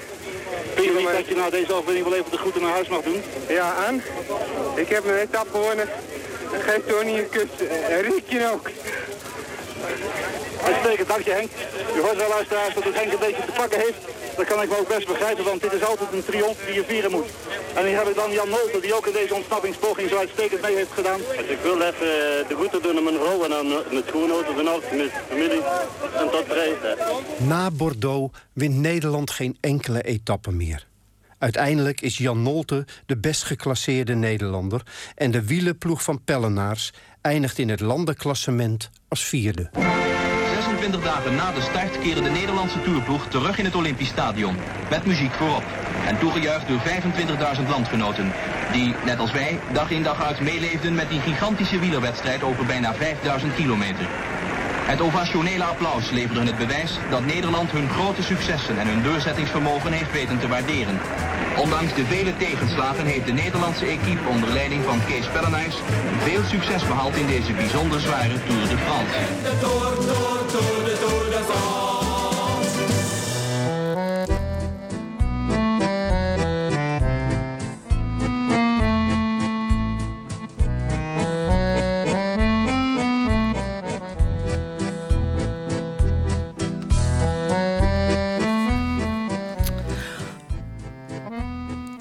Vind 0.75 0.87
je 0.87 0.93
niet 0.99 1.13
dat 1.13 1.27
je 1.27 1.35
nou 1.37 1.51
deze 1.51 1.73
overwinning 1.73 2.09
wel 2.09 2.19
even 2.19 2.31
de 2.31 2.39
groeten 2.39 2.63
naar 2.63 2.71
huis 2.71 2.89
mag 2.89 3.03
doen? 3.03 3.23
Ja, 3.49 3.75
aan. 3.87 4.03
Ik 4.75 4.89
heb 4.89 5.05
een 5.05 5.19
etappe 5.19 5.51
gewonnen. 5.51 5.89
Geef 6.53 6.81
Tony 6.87 7.19
een 7.19 7.29
kus. 7.29 7.69
En 7.89 8.01
Riekje 8.01 8.53
ook. 8.53 8.71
Uitstekend, 10.65 11.09
dank 11.09 11.25
je 11.25 11.31
Henk. 11.31 11.51
U 11.97 12.01
hoort 12.01 12.17
wel 12.17 12.29
luisteraars 12.29 12.75
dat 12.75 12.85
het 12.85 12.95
Henk 12.95 13.13
een 13.13 13.19
beetje 13.19 13.45
te 13.45 13.53
pakken 13.53 13.81
heeft. 13.81 14.01
Dat 14.37 14.47
kan 14.47 14.63
ik 14.63 14.69
me 14.69 14.79
ook 14.79 14.89
best 14.89 15.07
begrijpen, 15.07 15.45
want 15.45 15.61
dit 15.61 15.73
is 15.73 15.85
altijd 15.85 16.13
een 16.13 16.25
triomf 16.25 16.59
die 16.67 16.75
je 16.75 16.85
vieren 16.85 17.11
moet. 17.11 17.31
En 17.75 17.87
hier 17.87 17.97
heb 17.97 18.09
ik 18.09 18.15
dan 18.15 18.31
Jan 18.33 18.49
Nolte, 18.49 18.81
die 18.81 18.95
ook 18.95 19.07
in 19.07 19.13
deze 19.13 19.35
ontsnappingspoging 19.35 20.09
zo 20.09 20.17
uitstekend 20.17 20.63
mee 20.63 20.77
heeft 20.77 20.93
gedaan. 20.93 21.21
Dus 21.37 21.47
ik 21.47 21.59
wil 21.63 21.81
even 21.81 22.07
de 22.49 22.55
groeten 22.55 22.83
doen 22.83 22.97
aan 22.97 23.05
mijn 23.05 23.21
vrouw 23.23 23.45
en 23.45 23.53
aan 23.55 23.69
mijn 23.69 24.05
schoonauto 24.07 24.55
van 24.55 24.69
alles, 24.69 24.85
met 24.93 25.11
familie. 25.29 25.63
En 26.21 26.31
tot 26.31 26.45
prijs. 26.45 26.77
Na 27.39 27.71
Bordeaux 27.71 28.39
wint 28.53 28.75
Nederland 28.75 29.31
geen 29.31 29.57
enkele 29.61 30.03
etappe 30.03 30.53
meer. 30.53 30.87
Uiteindelijk 31.39 32.01
is 32.01 32.19
Jan 32.19 32.43
Nolte 32.43 32.87
de 33.07 33.17
best 33.17 33.43
geclasseerde 33.43 34.15
Nederlander... 34.15 34.83
en 35.15 35.31
de 35.31 35.45
wielenploeg 35.45 36.03
van 36.03 36.25
Pellenaars 36.25 36.93
eindigt 37.21 37.59
in 37.59 37.69
het 37.69 37.81
landenklassement 37.81 38.91
als 39.09 39.25
vierde. 39.25 39.71
46 40.85 41.01
25 41.01 41.01
dagen 41.03 41.35
na 41.35 41.53
de 41.53 41.61
start 41.61 41.99
keerde 41.99 42.23
de 42.23 42.31
Nederlandse 42.31 42.83
toerploeg 42.83 43.27
terug 43.29 43.59
in 43.59 43.65
het 43.65 43.75
Olympisch 43.75 44.09
Stadion. 44.09 44.57
Met 44.91 45.07
muziek 45.07 45.33
voorop. 45.33 45.65
En 46.07 46.19
toegejuicht 46.19 46.69
door 46.69 46.81
25.000 47.59 47.69
landgenoten. 47.69 48.33
Die, 48.73 48.95
net 49.05 49.19
als 49.19 49.33
wij, 49.33 49.61
dag 49.73 49.91
in 49.91 50.03
dag 50.03 50.23
uit 50.23 50.41
meeleefden 50.41 50.95
met 50.95 51.09
die 51.09 51.21
gigantische 51.21 51.79
wielerwedstrijd 51.79 52.43
over 52.43 52.67
bijna 52.67 52.95
5000 52.95 53.55
kilometer. 53.55 54.07
Het 54.87 55.01
ovationele 55.01 55.65
applaus 55.65 56.11
leverde 56.11 56.47
het 56.47 56.59
bewijs 56.59 56.99
dat 57.11 57.27
Nederland 57.27 57.71
hun 57.71 57.89
grote 57.89 58.23
successen 58.23 58.79
en 58.79 58.87
hun 58.87 59.03
doorzettingsvermogen 59.03 59.93
heeft 59.93 60.13
weten 60.13 60.39
te 60.39 60.49
waarderen. 60.49 61.01
Ondanks 61.57 61.95
de 61.95 62.05
vele 62.05 62.37
tegenslagen 62.37 63.07
heeft 63.07 63.27
de 63.27 63.33
Nederlandse 63.33 63.87
equipe 63.87 64.29
onder 64.29 64.49
leiding 64.49 64.85
van 64.85 65.05
Kees 65.07 65.27
Pellenijs 65.27 65.77
veel 66.19 66.43
succes 66.43 66.87
behaald 66.87 67.17
in 67.17 67.27
deze 67.27 67.53
bijzonder 67.53 68.01
zware 68.01 68.45
Tour 68.47 68.69
de 68.69 68.79
France. 68.79 70.44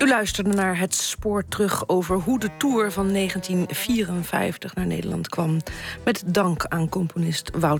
U 0.04 0.08
luisterde 0.08 0.54
naar 0.54 0.80
het 0.80 0.96
spoor 0.96 1.44
terug 1.48 1.89
over 1.89 2.16
hoe 2.16 2.39
de 2.39 2.50
Tour 2.58 2.92
van 2.92 3.13
1954 3.13 4.76
naar 4.76 4.86
Nederland 4.86 5.30
kwam. 5.30 5.58
Met 6.06 6.24
dank 6.26 6.66
aan 6.66 6.89
componist 6.89 7.52
Wouter 7.58 7.74